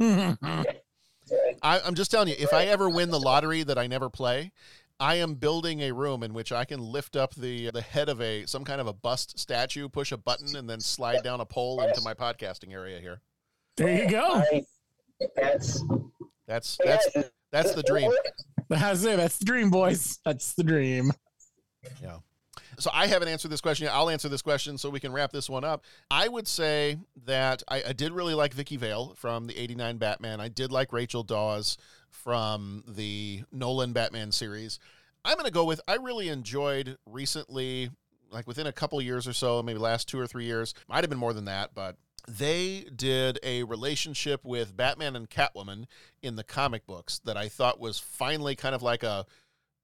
[1.62, 4.52] I, I'm just telling you, if I ever win the lottery that I never play,
[5.00, 8.20] I am building a room in which I can lift up the the head of
[8.20, 11.44] a some kind of a bust statue, push a button, and then slide down a
[11.44, 13.20] pole into my podcasting area here.
[13.76, 14.42] There you go.
[14.52, 14.62] I,
[15.36, 15.84] that's
[16.48, 18.10] That's that's guys, that's the dream.
[18.68, 19.16] That's it.
[19.18, 20.18] That's the dream, boys.
[20.24, 21.12] That's the dream.
[22.02, 22.18] Yeah.
[22.78, 23.94] So I haven't answered this question yet.
[23.94, 25.84] I'll answer this question so we can wrap this one up.
[26.10, 30.40] I would say that I, I did really like Vicki Vale from the 89 Batman.
[30.40, 31.76] I did like Rachel Dawes
[32.10, 34.78] from the Nolan Batman series.
[35.24, 37.90] I'm going to go with I really enjoyed recently,
[38.30, 41.10] like within a couple years or so, maybe last two or three years, might have
[41.10, 41.96] been more than that, but
[42.28, 45.86] they did a relationship with Batman and Catwoman
[46.22, 49.24] in the comic books that I thought was finally kind of like a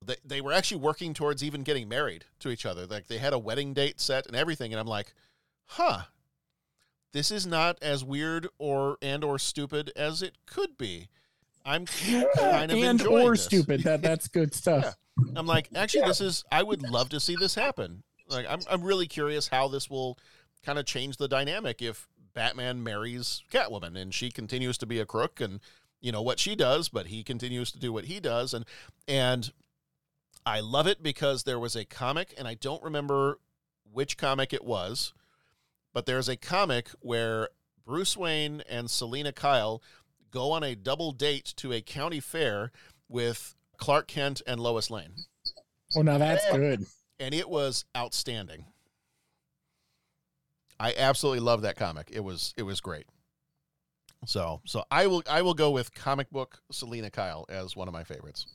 [0.07, 2.87] they, they were actually working towards even getting married to each other.
[2.87, 4.73] Like they had a wedding date set and everything.
[4.73, 5.15] And I'm like,
[5.67, 6.03] huh,
[7.13, 11.09] this is not as weird or and or stupid as it could be.
[11.65, 13.45] I'm kind of and or this.
[13.45, 13.83] stupid.
[13.85, 14.97] That that's good stuff.
[15.37, 16.45] I'm like, actually, this is.
[16.51, 18.03] I would love to see this happen.
[18.29, 20.19] Like, I'm I'm really curious how this will
[20.65, 25.07] kind of change the dynamic if Batman marries Catwoman and she continues to be a
[25.07, 25.61] crook and
[26.01, 28.67] you know what she does, but he continues to do what he does, and
[29.09, 29.51] and
[30.47, 33.39] I love it because there was a comic, and I don't remember
[33.91, 35.13] which comic it was,
[35.93, 37.49] but there's a comic where
[37.85, 39.83] Bruce Wayne and Selina Kyle
[40.31, 42.73] go on a double date to a county fair
[43.09, 45.13] with Clark Kent and Lois Lane.
[45.97, 46.85] Oh, now that's good.
[47.21, 48.67] And it was outstanding.
[50.81, 52.11] I absolutely love that comic.
[52.13, 53.07] It was it was great.
[54.27, 57.95] So so I will I will go with comic book Selina Kyle as one of
[57.95, 58.47] my favorites.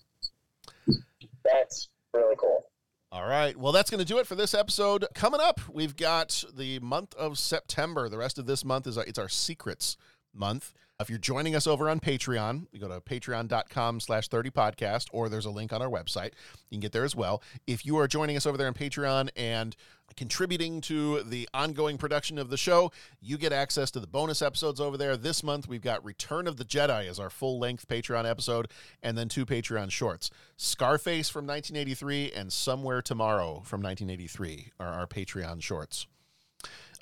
[1.52, 2.66] That's really cool.
[3.12, 3.58] All right.
[3.58, 5.06] Well, that's going to do it for this episode.
[5.16, 8.08] Coming up, we've got the month of September.
[8.08, 9.98] The rest of this month is our, it's our secrets
[10.34, 10.74] month.
[11.02, 15.30] If you're joining us over on Patreon, you go to patreon.com slash 30 podcast, or
[15.30, 16.34] there's a link on our website.
[16.70, 17.42] You can get there as well.
[17.66, 19.78] If you are joining us over there on Patreon and
[20.18, 22.92] contributing to the ongoing production of the show,
[23.22, 25.16] you get access to the bonus episodes over there.
[25.16, 28.68] This month, we've got Return of the Jedi as our full length Patreon episode,
[29.02, 35.08] and then two Patreon shorts Scarface from 1983 and Somewhere Tomorrow from 1983 are our
[35.08, 36.08] Patreon shorts.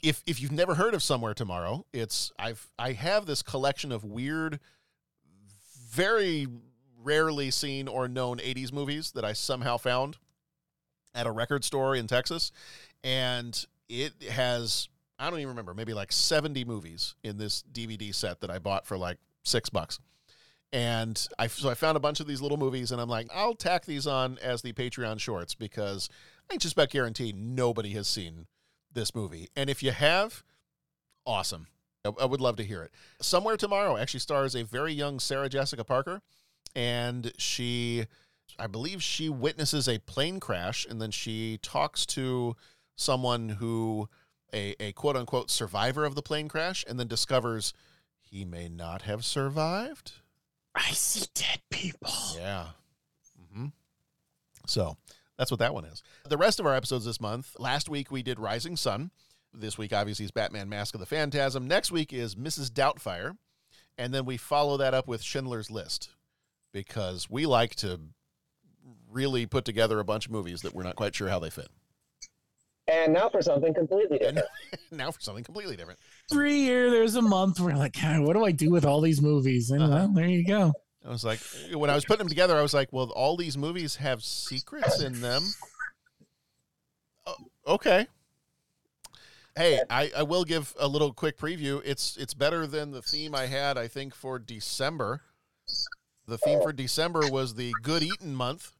[0.04, 4.04] If if you've never heard of Somewhere Tomorrow, it's I've I have this collection of
[4.04, 4.60] weird,
[5.90, 6.48] very
[7.04, 10.18] rarely seen or known '80s movies that I somehow found
[11.16, 12.52] at a record store in Texas,
[13.04, 14.90] and it has
[15.20, 18.86] I don't even remember maybe like 70 movies in this DVD set that I bought
[18.86, 20.00] for like six bucks.
[20.74, 23.56] And I so I found a bunch of these little movies, and I'm like, I'll
[23.56, 26.10] tack these on as the Patreon shorts because
[26.52, 28.48] I just about guarantee nobody has seen
[28.94, 29.50] this movie.
[29.56, 30.44] And if you have,
[31.26, 31.68] awesome.
[32.06, 32.92] I, I would love to hear it.
[33.22, 36.22] Somewhere Tomorrow actually stars a very young Sarah Jessica Parker,
[36.76, 38.06] and she,
[38.58, 42.56] I believe, she witnesses a plane crash, and then she talks to
[42.96, 44.10] someone who,
[44.54, 47.74] a, a quote unquote survivor of the plane crash, and then discovers
[48.20, 50.14] he may not have survived.
[50.76, 52.12] I see dead people.
[52.36, 52.68] Yeah.
[53.42, 53.68] Mm-hmm.
[54.68, 54.98] So
[55.38, 56.02] that's what that one is.
[56.28, 59.12] The rest of our episodes this month, last week we did Rising Sun.
[59.54, 61.68] This week, obviously, is Batman Mask of the Phantasm.
[61.68, 62.70] Next week is Mrs.
[62.70, 63.38] Doubtfire.
[63.98, 66.10] And then we follow that up with Schindler's List
[66.72, 68.00] because we like to
[69.10, 71.70] really put together a bunch of movies that we're not quite sure how they fit.
[72.88, 74.48] And now for something completely different.
[74.92, 76.00] now for something completely different.
[76.32, 79.22] Every year there's a month where like, "God, what do I do with all these
[79.22, 79.72] movies?
[79.72, 79.92] And uh-huh.
[79.92, 80.74] well, there you go.
[81.08, 81.40] I was like,
[81.72, 84.24] eh, when I was putting them together, I was like, well, all these movies have
[84.24, 85.44] secrets in them.
[87.26, 87.36] Oh,
[87.66, 88.08] okay.
[89.56, 91.82] Hey, I, I will give a little quick preview.
[91.84, 95.22] It's it's better than the theme I had, I think, for December.
[96.28, 98.74] The theme for December was the Good Eating Month.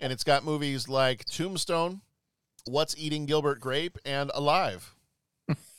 [0.00, 2.00] And it's got movies like Tombstone,
[2.66, 4.94] What's Eating Gilbert Grape, and Alive.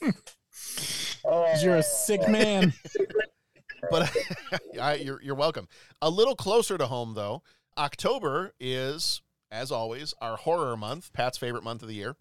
[1.60, 2.72] You're a sick man.
[3.90, 4.10] but
[4.80, 5.68] I, you're, you're welcome.
[6.02, 7.42] A little closer to home, though,
[7.76, 12.16] October is, as always, our horror month, Pat's favorite month of the year.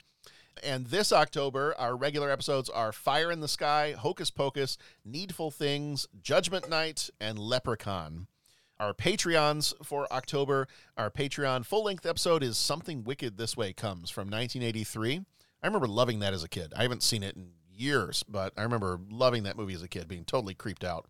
[0.63, 6.07] And this October, our regular episodes are Fire in the Sky, Hocus Pocus, Needful Things,
[6.21, 8.27] Judgment Night, and Leprechaun.
[8.79, 14.09] Our Patreons for October, our Patreon full length episode is Something Wicked This Way Comes
[14.09, 15.21] from 1983.
[15.61, 16.73] I remember loving that as a kid.
[16.75, 20.07] I haven't seen it in years, but I remember loving that movie as a kid,
[20.07, 21.07] being totally creeped out.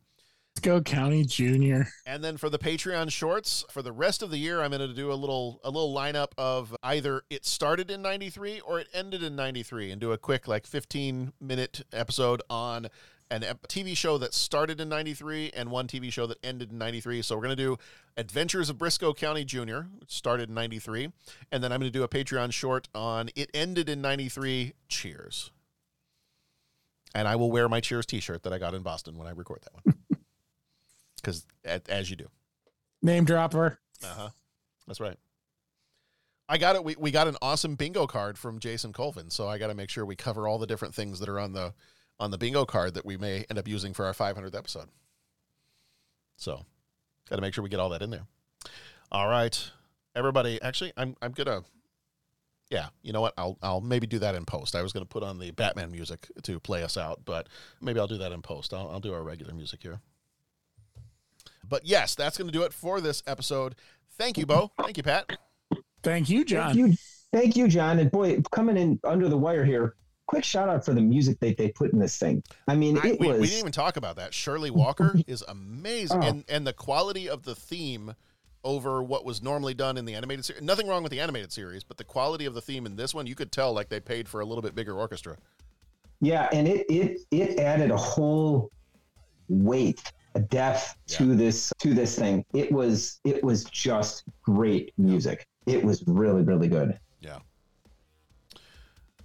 [0.59, 1.87] Go, County Junior.
[2.05, 4.93] And then for the Patreon shorts, for the rest of the year, I'm going to
[4.93, 9.23] do a little a little lineup of either it started in '93 or it ended
[9.23, 12.87] in '93, and do a quick like 15 minute episode on
[13.31, 17.21] an TV show that started in 93 and one TV show that ended in 93.
[17.21, 17.77] So we're going to do
[18.17, 21.11] Adventures of Briscoe County Jr., which started in 93.
[21.51, 24.73] And then I'm going to do a Patreon short on It Ended in 93.
[24.87, 25.51] Cheers.
[27.13, 29.31] And I will wear my Cheers t shirt that I got in Boston when I
[29.31, 29.95] record that one.
[31.21, 32.27] Because as you do.
[33.01, 33.79] Name dropper.
[34.03, 34.29] Uh huh.
[34.87, 35.17] That's right.
[36.49, 36.83] I got it.
[36.83, 39.91] We, we got an awesome bingo card from Jason Colvin, so I got to make
[39.91, 41.73] sure we cover all the different things that are on the
[42.19, 44.89] on the bingo card that we may end up using for our 500th episode.
[46.35, 46.65] So,
[47.29, 48.25] got to make sure we get all that in there.
[49.11, 49.71] All right,
[50.15, 50.59] everybody.
[50.61, 51.61] Actually, I'm I'm gonna.
[52.71, 53.33] Yeah, you know what?
[53.37, 54.75] I'll I'll maybe do that in post.
[54.75, 57.47] I was gonna put on the Batman music to play us out, but
[57.79, 58.73] maybe I'll do that in post.
[58.73, 59.99] I'll I'll do our regular music here.
[61.69, 63.75] But yes, that's gonna do it for this episode.
[64.17, 64.71] Thank you, Bo.
[64.81, 65.37] Thank you, Pat.
[66.03, 66.73] Thank you, John.
[66.73, 66.97] Thank you,
[67.31, 67.99] thank you, John.
[67.99, 69.95] And boy, coming in under the wire here.
[70.27, 72.43] Quick shout out for the music that they put in this thing.
[72.67, 73.39] I mean, I, it we, was.
[73.39, 74.31] we didn't even talk about that.
[74.33, 76.27] Shirley Walker is amazing, Oh.
[76.27, 78.13] and and the quality of the theme
[78.63, 80.61] over what was normally done in the animated series.
[80.61, 83.25] Nothing wrong with the animated series, but the quality of the theme in this one,
[83.25, 85.37] you could tell like they paid for a little bit bigger orchestra.
[86.21, 88.69] Yeah, and it it it added a whole
[89.47, 92.45] weight, a depth to this to this thing.
[92.53, 95.45] It was it was just great music.
[95.65, 96.99] It was really really good.
[97.19, 97.39] Yeah.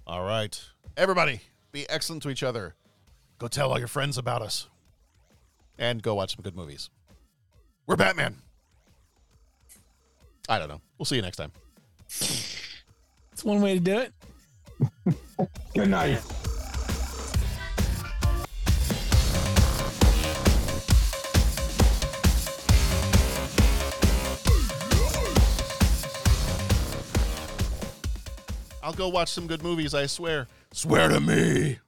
[0.07, 0.59] All right,
[0.97, 1.41] everybody,
[1.71, 2.75] be excellent to each other.
[3.37, 4.67] Go tell all your friends about us,
[5.77, 6.89] and go watch some good movies.
[7.87, 8.41] We're Batman.
[10.47, 10.81] I don't know.
[10.97, 11.51] We'll see you next time.
[12.07, 14.13] It's one way to do it.
[15.73, 16.21] Good night.
[28.95, 29.93] Go watch some good movies.
[29.93, 30.47] I swear.
[30.71, 31.79] Swear to me.